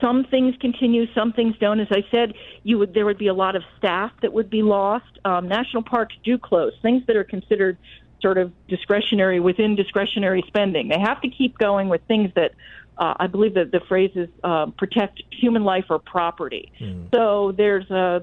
some 0.00 0.24
things 0.24 0.54
continue, 0.58 1.04
some 1.12 1.34
things 1.34 1.54
don't. 1.60 1.80
As 1.80 1.88
I 1.90 2.02
said, 2.10 2.32
you 2.62 2.78
would 2.78 2.94
there 2.94 3.04
would 3.04 3.18
be 3.18 3.26
a 3.26 3.34
lot 3.34 3.54
of 3.54 3.62
staff 3.76 4.10
that 4.22 4.32
would 4.32 4.48
be 4.48 4.62
lost. 4.62 5.18
Um, 5.26 5.48
national 5.48 5.82
parks 5.82 6.14
do 6.24 6.38
close. 6.38 6.72
Things 6.80 7.04
that 7.08 7.16
are 7.16 7.24
considered 7.24 7.76
sort 8.22 8.38
of 8.38 8.52
discretionary 8.68 9.38
within 9.38 9.76
discretionary 9.76 10.42
spending. 10.46 10.88
They 10.88 10.98
have 10.98 11.20
to 11.20 11.28
keep 11.28 11.58
going 11.58 11.90
with 11.90 12.00
things 12.08 12.30
that 12.36 12.52
uh, 12.98 13.14
I 13.18 13.26
believe 13.26 13.54
that 13.54 13.72
the 13.72 13.80
phrase 13.88 14.12
is 14.14 14.28
uh, 14.44 14.66
protect 14.76 15.22
human 15.30 15.64
life 15.64 15.86
or 15.90 15.98
property. 15.98 16.72
Mm. 16.80 17.08
So 17.14 17.52
there's 17.56 17.90
a 17.90 18.20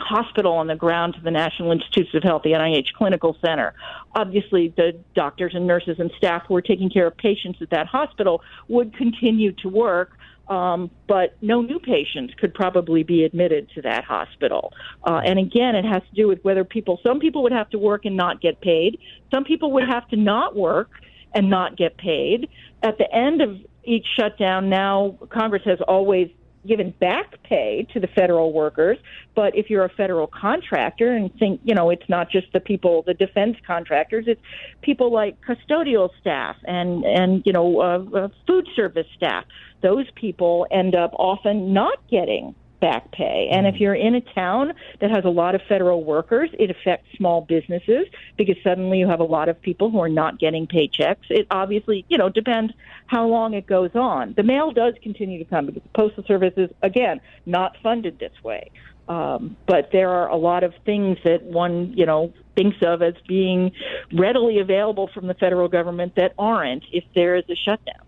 hospital 0.00 0.52
on 0.52 0.66
the 0.66 0.74
ground 0.74 1.14
to 1.14 1.20
the 1.20 1.30
National 1.30 1.72
Institutes 1.72 2.14
of 2.14 2.22
Health, 2.22 2.42
the 2.42 2.52
NIH 2.52 2.92
Clinical 2.96 3.36
Center. 3.44 3.74
Obviously, 4.14 4.72
the 4.76 4.98
doctors 5.14 5.52
and 5.54 5.66
nurses 5.66 5.96
and 5.98 6.10
staff 6.16 6.44
who 6.48 6.56
are 6.56 6.62
taking 6.62 6.90
care 6.90 7.06
of 7.06 7.16
patients 7.16 7.60
at 7.62 7.70
that 7.70 7.86
hospital 7.86 8.42
would 8.68 8.96
continue 8.96 9.52
to 9.52 9.68
work. 9.68 10.12
Um, 10.48 10.90
but 11.06 11.36
no 11.40 11.62
new 11.62 11.78
patients 11.78 12.34
could 12.36 12.52
probably 12.52 13.04
be 13.04 13.22
admitted 13.22 13.70
to 13.76 13.82
that 13.82 14.02
hospital. 14.02 14.72
Uh, 15.04 15.20
and 15.24 15.38
again, 15.38 15.76
it 15.76 15.84
has 15.84 16.02
to 16.02 16.14
do 16.16 16.26
with 16.26 16.40
whether 16.42 16.64
people, 16.64 16.98
some 17.06 17.20
people 17.20 17.44
would 17.44 17.52
have 17.52 17.70
to 17.70 17.78
work 17.78 18.04
and 18.04 18.16
not 18.16 18.40
get 18.40 18.60
paid. 18.60 18.98
Some 19.32 19.44
people 19.44 19.70
would 19.72 19.88
have 19.88 20.08
to 20.08 20.16
not 20.16 20.56
work 20.56 20.90
and 21.32 21.48
not 21.48 21.76
get 21.76 21.96
paid. 21.98 22.48
At 22.82 22.98
the 22.98 23.14
end 23.14 23.42
of 23.42 23.58
each 23.84 24.06
shutdown 24.18 24.68
now 24.68 25.16
Congress 25.30 25.62
has 25.64 25.78
always 25.86 26.30
given 26.66 26.90
back 27.00 27.42
pay 27.42 27.86
to 27.92 28.00
the 28.00 28.06
federal 28.08 28.52
workers, 28.52 28.98
but 29.34 29.56
if 29.56 29.70
you're 29.70 29.84
a 29.84 29.88
federal 29.88 30.26
contractor 30.26 31.10
and 31.10 31.34
think, 31.38 31.60
you 31.64 31.74
know, 31.74 31.90
it's 31.90 32.06
not 32.08 32.30
just 32.30 32.52
the 32.52 32.60
people, 32.60 33.02
the 33.06 33.14
defense 33.14 33.56
contractors, 33.66 34.26
it's 34.28 34.40
people 34.82 35.12
like 35.12 35.36
custodial 35.40 36.10
staff 36.20 36.56
and 36.64 37.04
and 37.04 37.42
you 37.46 37.52
know, 37.52 37.80
uh, 37.80 38.04
uh, 38.16 38.28
food 38.46 38.68
service 38.76 39.06
staff. 39.16 39.44
Those 39.82 40.06
people 40.14 40.66
end 40.70 40.94
up 40.94 41.12
often 41.14 41.72
not 41.72 41.98
getting 42.10 42.54
back 42.80 43.12
pay. 43.12 43.48
And 43.52 43.66
if 43.66 43.74
mm. 43.74 43.80
you're 43.80 43.94
in 43.94 44.14
a 44.14 44.20
town 44.20 44.72
that 45.00 45.10
has 45.10 45.24
a 45.24 45.28
lot 45.28 45.54
of 45.54 45.60
federal 45.68 46.04
workers, 46.04 46.50
it 46.58 46.70
affects 46.70 47.06
small 47.16 47.42
businesses 47.42 48.06
because 48.36 48.56
suddenly 48.64 48.98
you 48.98 49.08
have 49.08 49.20
a 49.20 49.24
lot 49.24 49.48
of 49.48 49.60
people 49.60 49.90
who 49.90 50.00
are 50.00 50.08
not 50.08 50.38
getting 50.38 50.66
paychecks. 50.66 51.24
It 51.28 51.46
obviously, 51.50 52.04
you 52.08 52.18
know, 52.18 52.28
depends 52.28 52.72
how 53.06 53.26
long 53.26 53.54
it 53.54 53.66
goes 53.66 53.90
on. 53.94 54.34
The 54.36 54.42
mail 54.42 54.72
does 54.72 54.94
continue 55.02 55.38
to 55.38 55.44
come 55.44 55.66
because 55.66 55.82
the 55.82 55.88
Postal 55.90 56.24
Service 56.24 56.54
is, 56.56 56.70
again, 56.82 57.20
not 57.46 57.76
funded 57.82 58.18
this 58.18 58.32
way. 58.42 58.70
Um, 59.08 59.56
but 59.66 59.88
there 59.92 60.10
are 60.10 60.28
a 60.28 60.36
lot 60.36 60.62
of 60.62 60.72
things 60.86 61.18
that 61.24 61.42
one, 61.42 61.94
you 61.96 62.06
know, 62.06 62.32
thinks 62.54 62.76
of 62.82 63.02
as 63.02 63.14
being 63.26 63.72
readily 64.12 64.60
available 64.60 65.10
from 65.12 65.26
the 65.26 65.34
federal 65.34 65.68
government 65.68 66.14
that 66.14 66.32
aren't 66.38 66.84
if 66.92 67.02
there 67.14 67.34
is 67.34 67.44
a 67.50 67.56
shutdown. 67.56 68.06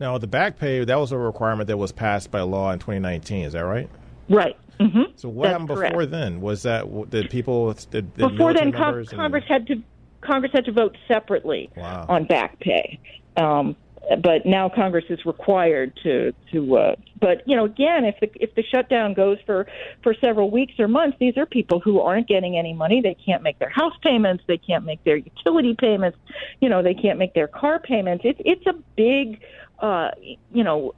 Now, 0.00 0.16
the 0.16 0.26
back 0.26 0.58
pay, 0.58 0.84
that 0.84 0.98
was 0.98 1.12
a 1.12 1.18
requirement 1.18 1.66
that 1.66 1.76
was 1.76 1.92
passed 1.92 2.30
by 2.30 2.40
law 2.40 2.70
in 2.72 2.78
2019. 2.78 3.44
Is 3.44 3.52
that 3.54 3.60
right? 3.60 3.90
Right. 4.28 4.56
Mm-hmm. 4.80 5.12
So 5.16 5.28
what 5.28 5.44
That's 5.44 5.52
happened 5.52 5.68
before 5.68 5.90
correct. 5.90 6.10
then? 6.10 6.40
Was 6.40 6.62
that 6.62 7.10
did 7.10 7.30
people 7.30 7.72
did, 7.72 7.90
did 7.90 8.16
before 8.16 8.54
then 8.54 8.72
Congress 8.72 9.10
and... 9.10 9.44
had 9.44 9.66
to 9.68 9.82
Congress 10.20 10.52
had 10.54 10.64
to 10.66 10.72
vote 10.72 10.96
separately 11.06 11.70
wow. 11.76 12.06
on 12.08 12.24
back 12.24 12.58
pay. 12.60 13.00
Um, 13.36 13.76
but 14.22 14.46
now 14.46 14.68
Congress 14.68 15.04
is 15.10 15.24
required 15.26 15.98
to 16.02 16.32
to. 16.52 16.76
Uh, 16.76 16.96
but 17.20 17.42
you 17.46 17.56
know, 17.56 17.64
again, 17.64 18.04
if 18.04 18.18
the 18.20 18.30
if 18.42 18.54
the 18.54 18.62
shutdown 18.62 19.14
goes 19.14 19.38
for 19.44 19.66
for 20.02 20.14
several 20.14 20.50
weeks 20.50 20.74
or 20.78 20.88
months, 20.88 21.16
these 21.20 21.36
are 21.36 21.44
people 21.44 21.80
who 21.80 22.00
aren't 22.00 22.26
getting 22.26 22.56
any 22.56 22.72
money. 22.72 23.00
They 23.02 23.14
can't 23.14 23.42
make 23.42 23.58
their 23.58 23.68
house 23.68 23.94
payments. 24.02 24.44
They 24.46 24.58
can't 24.58 24.84
make 24.84 25.02
their 25.04 25.16
utility 25.16 25.74
payments. 25.74 26.18
You 26.60 26.68
know, 26.68 26.82
they 26.82 26.94
can't 26.94 27.18
make 27.18 27.34
their 27.34 27.48
car 27.48 27.80
payments. 27.80 28.24
It's 28.24 28.40
it's 28.44 28.66
a 28.66 28.74
big, 28.96 29.40
uh, 29.80 30.10
you 30.52 30.64
know, 30.64 30.94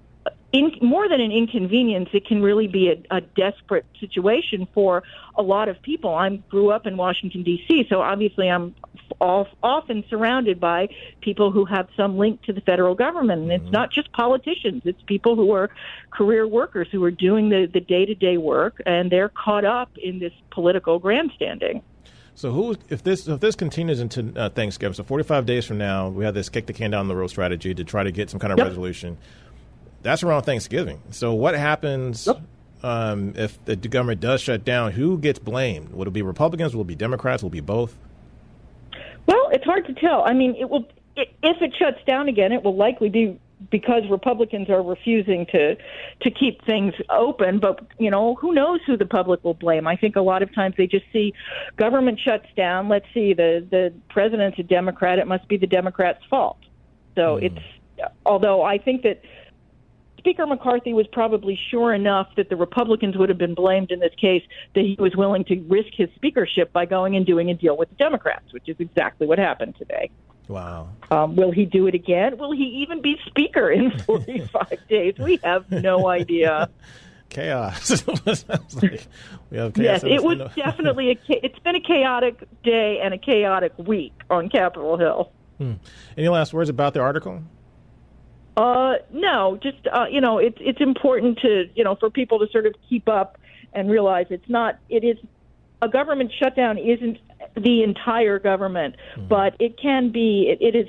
in, 0.52 0.72
more 0.82 1.08
than 1.08 1.20
an 1.20 1.30
inconvenience, 1.30 2.08
it 2.12 2.26
can 2.26 2.42
really 2.42 2.66
be 2.66 2.88
a, 2.88 3.16
a 3.16 3.20
desperate 3.20 3.86
situation 4.00 4.66
for 4.74 5.02
a 5.36 5.42
lot 5.42 5.68
of 5.68 5.80
people. 5.82 6.14
I 6.14 6.28
grew 6.48 6.70
up 6.70 6.86
in 6.86 6.96
Washington 6.96 7.44
D.C., 7.44 7.86
so 7.88 8.00
obviously 8.00 8.48
I'm 8.48 8.74
often 9.20 10.04
surrounded 10.08 10.58
by 10.58 10.88
people 11.20 11.52
who 11.52 11.64
have 11.66 11.88
some 11.96 12.18
link 12.18 12.42
to 12.42 12.52
the 12.52 12.60
federal 12.62 12.94
government, 12.94 13.42
and 13.42 13.52
it's 13.52 13.62
mm-hmm. 13.62 13.72
not 13.72 13.92
just 13.92 14.10
politicians; 14.12 14.82
it's 14.84 15.00
people 15.06 15.36
who 15.36 15.52
are 15.52 15.70
career 16.10 16.48
workers 16.48 16.88
who 16.90 17.02
are 17.04 17.10
doing 17.10 17.48
the 17.48 17.68
the 17.72 17.80
day 17.80 18.04
to 18.04 18.14
day 18.14 18.36
work, 18.36 18.82
and 18.86 19.10
they're 19.10 19.28
caught 19.28 19.64
up 19.64 19.90
in 20.02 20.18
this 20.18 20.32
political 20.50 20.98
grandstanding. 20.98 21.82
So 22.34 22.50
who, 22.50 22.76
if 22.88 23.04
this 23.04 23.28
if 23.28 23.38
this 23.40 23.54
continues 23.54 24.00
into 24.00 24.32
uh, 24.34 24.48
Thanksgiving, 24.48 24.94
so 24.94 25.04
45 25.04 25.46
days 25.46 25.64
from 25.64 25.78
now, 25.78 26.08
we 26.08 26.24
have 26.24 26.34
this 26.34 26.48
kick 26.48 26.66
the 26.66 26.72
can 26.72 26.90
down 26.90 27.06
the 27.06 27.14
road 27.14 27.28
strategy 27.28 27.74
to 27.74 27.84
try 27.84 28.02
to 28.02 28.10
get 28.10 28.30
some 28.30 28.40
kind 28.40 28.52
of 28.52 28.58
yep. 28.58 28.68
resolution 28.68 29.18
that's 30.02 30.22
around 30.22 30.42
Thanksgiving. 30.42 31.02
So 31.10 31.34
what 31.34 31.54
happens 31.54 32.26
yep. 32.26 32.40
um, 32.82 33.34
if 33.36 33.62
the 33.64 33.76
government 33.76 34.20
does 34.20 34.40
shut 34.40 34.64
down? 34.64 34.92
Who 34.92 35.18
gets 35.18 35.38
blamed? 35.38 35.90
Will 35.90 36.08
it 36.08 36.12
be 36.12 36.22
Republicans? 36.22 36.74
Will 36.74 36.82
it 36.82 36.86
be 36.86 36.94
Democrats? 36.94 37.42
Will 37.42 37.50
it 37.50 37.52
be 37.52 37.60
both? 37.60 37.96
Well, 39.26 39.50
it's 39.52 39.64
hard 39.64 39.86
to 39.86 39.94
tell. 39.94 40.22
I 40.24 40.32
mean, 40.32 40.56
it 40.58 40.68
will 40.68 40.86
if 41.16 41.60
it 41.60 41.74
shuts 41.78 41.98
down 42.06 42.28
again, 42.28 42.52
it 42.52 42.62
will 42.62 42.76
likely 42.76 43.08
be 43.08 43.38
because 43.70 44.02
Republicans 44.10 44.70
are 44.70 44.82
refusing 44.82 45.44
to 45.52 45.76
to 46.22 46.30
keep 46.30 46.64
things 46.64 46.94
open. 47.10 47.58
But 47.58 47.86
you 47.98 48.10
know, 48.10 48.34
who 48.36 48.54
knows 48.54 48.80
who 48.86 48.96
the 48.96 49.06
public 49.06 49.44
will 49.44 49.54
blame? 49.54 49.86
I 49.86 49.96
think 49.96 50.16
a 50.16 50.22
lot 50.22 50.42
of 50.42 50.54
times 50.54 50.76
they 50.78 50.86
just 50.86 51.04
see 51.12 51.34
government 51.76 52.18
shuts 52.24 52.46
down. 52.56 52.88
Let's 52.88 53.06
see, 53.12 53.34
the 53.34 53.66
the 53.70 53.92
president's 54.08 54.58
a 54.58 54.62
Democrat. 54.62 55.18
It 55.18 55.26
must 55.26 55.46
be 55.48 55.56
the 55.56 55.66
Democrats' 55.66 56.24
fault. 56.30 56.58
So 57.14 57.36
mm. 57.36 57.44
it's 57.44 58.08
although 58.24 58.62
I 58.62 58.78
think 58.78 59.02
that 59.02 59.22
Speaker 60.20 60.46
McCarthy 60.46 60.92
was 60.92 61.06
probably 61.06 61.58
sure 61.70 61.94
enough 61.94 62.28
that 62.36 62.50
the 62.50 62.56
Republicans 62.56 63.16
would 63.16 63.30
have 63.30 63.38
been 63.38 63.54
blamed 63.54 63.90
in 63.90 64.00
this 64.00 64.12
case 64.20 64.42
that 64.74 64.82
he 64.82 64.94
was 64.98 65.16
willing 65.16 65.44
to 65.44 65.58
risk 65.60 65.88
his 65.94 66.10
speakership 66.14 66.72
by 66.74 66.84
going 66.84 67.16
and 67.16 67.24
doing 67.24 67.50
a 67.50 67.54
deal 67.54 67.74
with 67.74 67.88
the 67.88 67.94
Democrats, 67.94 68.52
which 68.52 68.68
is 68.68 68.76
exactly 68.78 69.26
what 69.26 69.38
happened 69.38 69.76
today. 69.78 70.10
Wow. 70.46 70.90
Um, 71.10 71.36
will 71.36 71.52
he 71.52 71.64
do 71.64 71.86
it 71.86 71.94
again? 71.94 72.36
Will 72.36 72.52
he 72.52 72.82
even 72.82 73.00
be 73.00 73.16
speaker 73.26 73.70
in 73.70 73.98
45 74.06 74.78
days? 74.90 75.14
We 75.18 75.38
have 75.42 75.70
no 75.70 76.06
idea. 76.06 76.68
chaos. 77.30 78.06
like 78.26 79.06
we 79.50 79.56
have 79.56 79.72
chaos 79.72 80.02
yes, 80.02 80.04
it 80.04 80.22
was 80.22 80.38
definitely 80.54 81.12
a. 81.12 81.16
It's 81.28 81.58
been 81.60 81.76
a 81.76 81.80
chaotic 81.80 82.46
day 82.62 83.00
and 83.02 83.14
a 83.14 83.18
chaotic 83.18 83.72
week 83.78 84.12
on 84.28 84.50
Capitol 84.50 84.98
Hill. 84.98 85.32
Hmm. 85.58 85.74
Any 86.18 86.28
last 86.28 86.52
words 86.52 86.68
about 86.68 86.92
the 86.92 87.00
article? 87.00 87.42
Uh, 88.60 88.96
no, 89.10 89.58
just 89.62 89.78
uh, 89.90 90.04
you 90.10 90.20
know, 90.20 90.36
it's 90.36 90.58
it's 90.60 90.82
important 90.82 91.38
to 91.38 91.64
you 91.74 91.82
know 91.82 91.94
for 91.94 92.10
people 92.10 92.38
to 92.38 92.46
sort 92.52 92.66
of 92.66 92.74
keep 92.90 93.08
up 93.08 93.38
and 93.72 93.90
realize 93.90 94.26
it's 94.28 94.48
not. 94.50 94.78
It 94.90 95.02
is 95.02 95.16
a 95.80 95.88
government 95.88 96.30
shutdown 96.38 96.76
isn't 96.76 97.16
the 97.56 97.82
entire 97.82 98.38
government, 98.38 98.96
mm-hmm. 99.16 99.28
but 99.28 99.56
it 99.58 99.80
can 99.80 100.12
be. 100.12 100.50
It, 100.50 100.74
it 100.74 100.78
is 100.78 100.88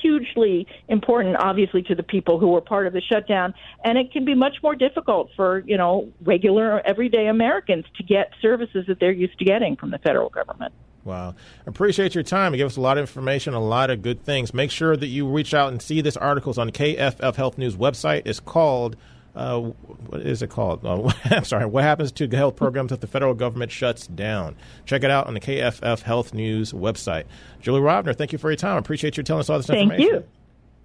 hugely 0.00 0.66
important, 0.88 1.36
obviously, 1.36 1.82
to 1.82 1.94
the 1.94 2.02
people 2.02 2.40
who 2.40 2.48
were 2.48 2.60
part 2.60 2.88
of 2.88 2.92
the 2.92 3.00
shutdown, 3.00 3.54
and 3.84 3.96
it 3.96 4.10
can 4.10 4.24
be 4.24 4.34
much 4.34 4.56
more 4.60 4.74
difficult 4.74 5.30
for 5.36 5.60
you 5.60 5.76
know 5.76 6.12
regular 6.24 6.84
everyday 6.84 7.28
Americans 7.28 7.84
to 7.98 8.02
get 8.02 8.32
services 8.42 8.86
that 8.88 8.98
they're 8.98 9.12
used 9.12 9.38
to 9.38 9.44
getting 9.44 9.76
from 9.76 9.92
the 9.92 9.98
federal 9.98 10.28
government. 10.28 10.74
Wow. 11.04 11.34
Appreciate 11.66 12.14
your 12.14 12.24
time. 12.24 12.52
You 12.54 12.58
give 12.58 12.66
us 12.66 12.76
a 12.76 12.80
lot 12.80 12.96
of 12.96 13.02
information, 13.02 13.54
a 13.54 13.60
lot 13.60 13.90
of 13.90 14.02
good 14.02 14.24
things. 14.24 14.54
Make 14.54 14.70
sure 14.70 14.96
that 14.96 15.08
you 15.08 15.26
reach 15.28 15.52
out 15.52 15.70
and 15.72 15.82
see 15.82 16.00
this 16.00 16.16
article 16.16 16.54
on 16.58 16.70
KFF 16.70 17.34
Health 17.34 17.58
News 17.58 17.76
website. 17.76 18.22
It's 18.24 18.38
called, 18.38 18.96
uh, 19.34 19.58
what 19.60 20.20
is 20.20 20.42
it 20.42 20.50
called? 20.50 20.80
Oh, 20.84 21.10
I'm 21.24 21.44
sorry. 21.44 21.66
What 21.66 21.82
happens 21.82 22.12
to 22.12 22.28
health 22.28 22.54
programs 22.56 22.92
if 22.92 23.00
the 23.00 23.06
federal 23.08 23.34
government 23.34 23.72
shuts 23.72 24.06
down? 24.06 24.54
Check 24.86 25.02
it 25.02 25.10
out 25.10 25.26
on 25.26 25.34
the 25.34 25.40
KFF 25.40 26.02
Health 26.02 26.34
News 26.34 26.72
website. 26.72 27.24
Julie 27.60 27.80
Rovner, 27.80 28.14
thank 28.16 28.30
you 28.32 28.38
for 28.38 28.50
your 28.50 28.56
time. 28.56 28.76
Appreciate 28.76 29.16
you 29.16 29.22
telling 29.24 29.40
us 29.40 29.50
all 29.50 29.58
this 29.58 29.66
thank 29.66 29.90
information. 29.92 30.24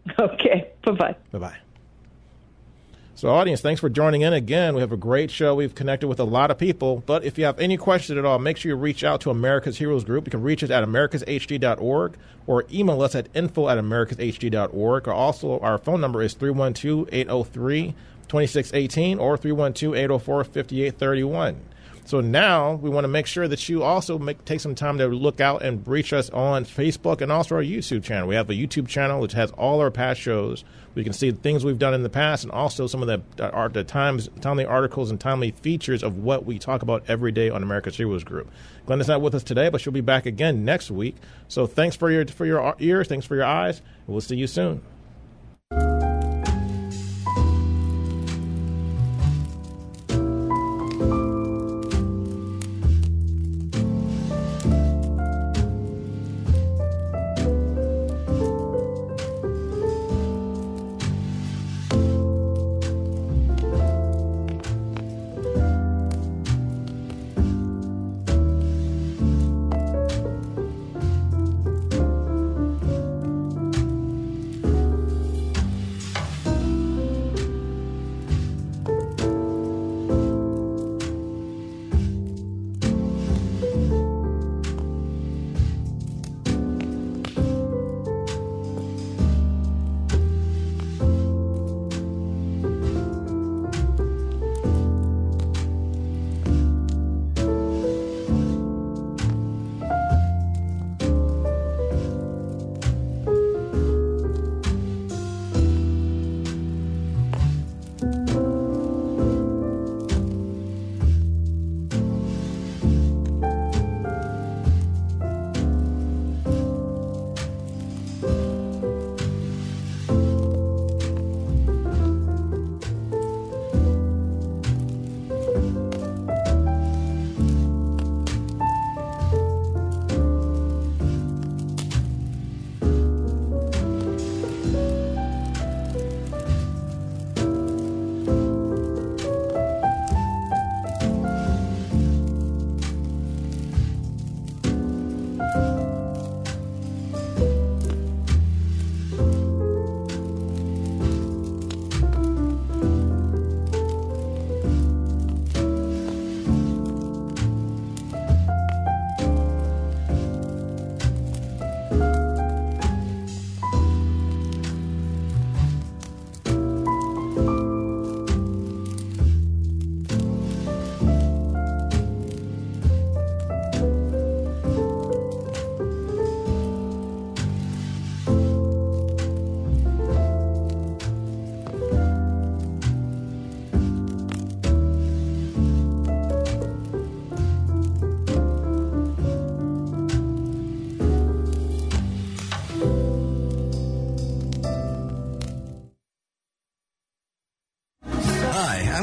Thank 0.06 0.18
you. 0.18 0.24
Okay. 0.26 0.72
Bye 0.84 0.92
bye. 0.94 1.16
Bye 1.32 1.40
bye. 1.40 1.58
So, 3.18 3.30
audience, 3.30 3.62
thanks 3.62 3.82
for 3.82 3.90
joining 3.90 4.22
in 4.22 4.34
again. 4.34 4.76
We 4.76 4.82
have 4.82 4.92
a 4.92 4.96
great 4.96 5.32
show. 5.32 5.56
We've 5.56 5.74
connected 5.74 6.08
with 6.08 6.20
a 6.20 6.24
lot 6.24 6.52
of 6.52 6.60
people. 6.60 7.02
But 7.04 7.24
if 7.24 7.40
you 7.40 7.46
have 7.46 7.60
any 7.60 7.76
questions 7.76 8.16
at 8.16 8.26
all, 8.26 8.38
make 8.38 8.58
sure 8.58 8.70
you 8.70 8.76
reach 8.76 9.04
out 9.04 9.22
to 9.22 9.32
America's 9.32 9.80
Heroes 9.80 10.04
Group. 10.04 10.28
You 10.28 10.30
can 10.30 10.44
reach 10.44 10.64
us 10.64 10.70
at 10.70 10.84
americashg.org 10.84 12.16
or 12.46 12.66
email 12.72 13.02
us 13.02 13.16
at 13.16 13.28
info 13.34 13.70
at 13.70 13.80
americashg.org. 13.80 15.08
Or 15.08 15.12
also, 15.12 15.60
our 15.62 15.80
phone 15.80 16.00
number 16.00 16.22
is 16.22 16.36
312 16.36 17.10
803 17.12 17.96
2618 18.28 19.18
or 19.18 19.36
312 19.36 19.96
804 19.96 20.44
5831. 20.44 21.62
So 22.08 22.22
now 22.22 22.76
we 22.76 22.89
want 22.89 23.04
to 23.04 23.10
make 23.10 23.26
sure 23.26 23.50
that 23.50 23.67
you 23.67 23.84
also 23.84 24.17
make, 24.17 24.46
take 24.46 24.62
some 24.62 24.76
time 24.76 24.98
to 25.00 25.08
look 25.08 25.41
out 25.41 25.62
and 25.62 25.86
reach 25.86 26.13
us 26.13 26.30
on 26.30 26.63
Facebook 26.63 27.20
and 27.20 27.34
also 27.34 27.56
our 27.56 27.62
YouTube 27.62 28.02
channel. 28.02 28.30
We 28.30 28.36
have 28.36 28.50
a 28.50 28.54
YouTube 28.54 28.88
channel 28.88 29.20
which 29.20 29.34
has 29.34 29.52
all 29.52 29.82
our 29.82 29.91
past 29.91 30.22
shows. 30.22 30.63
We 30.96 31.04
can 31.04 31.12
see 31.12 31.32
the 31.32 31.41
things 31.41 31.65
we've 31.65 31.78
done 31.78 31.93
in 31.93 32.04
the 32.04 32.10
past 32.10 32.46
and 32.46 32.54
also 32.54 32.88
some 32.88 33.04
of 33.04 33.10
the, 33.10 33.43
uh, 33.43 33.67
the 33.67 33.84
times, 33.84 34.30
timely 34.39 34.63
articles 34.63 35.12
and 35.12 35.20
timely 35.20 35.52
features 35.52 36.02
of 36.02 36.20
what 36.20 36.46
we 36.46 36.58
talk 36.58 36.82
about 36.82 37.04
every 37.10 37.34
day 37.34 37.50
on 37.50 37.62
America's 37.62 37.98
Heroes 37.98 38.24
Group. 38.24 38.50
Glenda's 38.86 39.10
not 39.10 39.20
with 39.20 39.36
us 39.36 39.43
today, 39.43 39.67
but 39.67 39.82
she'll 39.82 39.91
be 39.91 40.00
back 40.00 40.26
again 40.26 40.63
next 40.63 40.89
week. 40.89 41.17
So 41.50 41.67
thanks 41.67 41.98
for 41.98 42.10
your 42.10 42.26
for 42.28 42.46
your 42.46 42.74
ears, 42.80 43.10
thanks 43.10 43.26
for 43.26 43.36
your 43.36 43.43
eyes, 43.43 43.80
and 43.80 44.15
we'll 44.15 44.22
see 44.22 44.38
you 44.38 44.48
soon. 44.48 44.82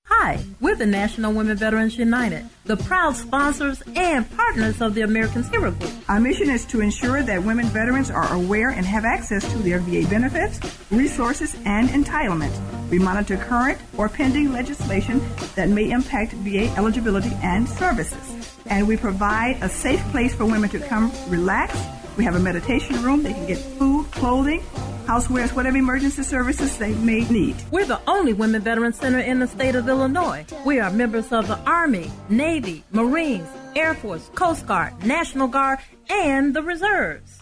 Hi, 0.05 0.39
we're 0.61 0.77
the 0.77 0.87
National 0.87 1.33
Women 1.33 1.57
Veterans 1.57 1.99
United, 1.99 2.49
the 2.65 2.77
proud 2.77 3.17
sponsors 3.17 3.83
and 3.97 4.31
partners 4.37 4.81
of 4.81 4.95
the 4.95 5.01
Americans 5.01 5.49
Hero 5.49 5.73
Group. 5.73 5.93
Our 6.09 6.21
mission 6.21 6.49
is 6.49 6.65
to 6.67 6.81
ensure 6.81 7.25
that 7.25 7.43
women 7.43 7.67
veterans 7.67 8.09
are 8.09 8.33
aware 8.33 8.71
and 8.71 8.87
have 8.87 9.05
access 9.05 9.43
to 9.51 9.59
their 9.59 9.81
VA 9.81 10.09
benefits, 10.09 10.61
resources, 10.93 11.57
and 11.65 11.89
entitlements. 11.89 12.61
We 12.89 13.01
monitor 13.01 13.37
current 13.37 13.81
or 13.99 14.09
pending 14.09 14.53
legislation 14.53 15.21
that 15.57 15.71
may 15.71 15.91
impact 15.91 16.35
VA 16.35 16.73
eligibility 16.77 17.33
and 17.43 17.69
services. 17.69 18.57
And 18.67 18.87
we 18.87 18.97
provide 18.97 19.61
a 19.61 19.69
safe 19.69 20.03
place 20.13 20.37
for 20.37 20.45
women 20.45 20.71
to 20.71 20.79
come 20.79 21.11
relax. 21.27 21.77
We 22.17 22.23
have 22.23 22.37
a 22.37 22.41
meditation 22.41 23.03
room. 23.03 23.25
They 23.25 23.33
can 23.33 23.47
get 23.47 23.59
food, 23.59 24.09
clothing, 24.13 24.63
housewares, 25.11 25.53
whatever 25.57 25.77
emergency 25.77 26.23
services 26.23 26.79
they 26.79 26.95
may 26.95 27.29
need. 27.31 27.57
We're 27.73 27.85
the 27.85 28.01
only 28.07 28.33
women 28.33 28.63
veteran 28.63 28.93
center 28.93 29.19
in 29.19 29.41
the 29.41 29.49
state 29.49 29.75
of 29.75 29.89
Illinois. 29.89 30.47
We 30.65 30.79
are 30.79 30.91
members 30.93 31.33
of 31.33 31.49
the 31.49 31.59
Army, 31.69 32.13
Navy, 32.29 32.85
Marines, 32.93 33.49
Air 33.75 33.95
Force, 33.95 34.31
Coast 34.37 34.69
Guard, 34.69 35.05
National 35.05 35.49
Guard, 35.49 35.81
and 36.09 36.55
the 36.55 36.63
Reserves. 36.63 37.40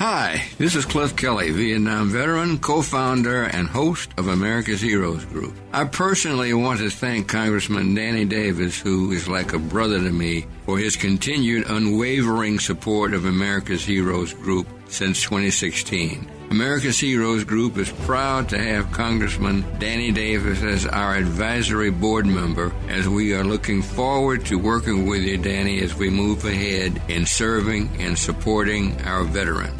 Hi, 0.00 0.46
this 0.56 0.76
is 0.76 0.86
Cliff 0.86 1.14
Kelley, 1.14 1.50
Vietnam 1.50 2.08
veteran, 2.08 2.56
co-founder, 2.56 3.42
and 3.42 3.68
host 3.68 4.08
of 4.16 4.28
America's 4.28 4.80
Heroes 4.80 5.26
Group. 5.26 5.54
I 5.74 5.84
personally 5.84 6.54
want 6.54 6.80
to 6.80 6.88
thank 6.88 7.28
Congressman 7.28 7.94
Danny 7.94 8.24
Davis, 8.24 8.80
who 8.80 9.12
is 9.12 9.28
like 9.28 9.52
a 9.52 9.58
brother 9.58 9.98
to 9.98 10.10
me, 10.10 10.46
for 10.64 10.78
his 10.78 10.96
continued 10.96 11.68
unwavering 11.68 12.60
support 12.60 13.12
of 13.12 13.26
America's 13.26 13.84
Heroes 13.84 14.32
Group 14.32 14.66
since 14.88 15.20
2016. 15.20 16.30
America's 16.50 16.98
Heroes 16.98 17.44
Group 17.44 17.76
is 17.76 17.92
proud 17.92 18.48
to 18.48 18.58
have 18.58 18.90
Congressman 18.92 19.66
Danny 19.78 20.12
Davis 20.12 20.62
as 20.62 20.86
our 20.86 21.14
advisory 21.14 21.90
board 21.90 22.24
member 22.24 22.72
as 22.88 23.06
we 23.06 23.34
are 23.34 23.44
looking 23.44 23.82
forward 23.82 24.46
to 24.46 24.58
working 24.58 25.06
with 25.06 25.20
you, 25.20 25.36
Danny, 25.36 25.82
as 25.82 25.94
we 25.94 26.08
move 26.08 26.46
ahead 26.46 27.02
in 27.08 27.26
serving 27.26 27.90
and 27.98 28.18
supporting 28.18 28.98
our 29.02 29.24
veterans. 29.24 29.79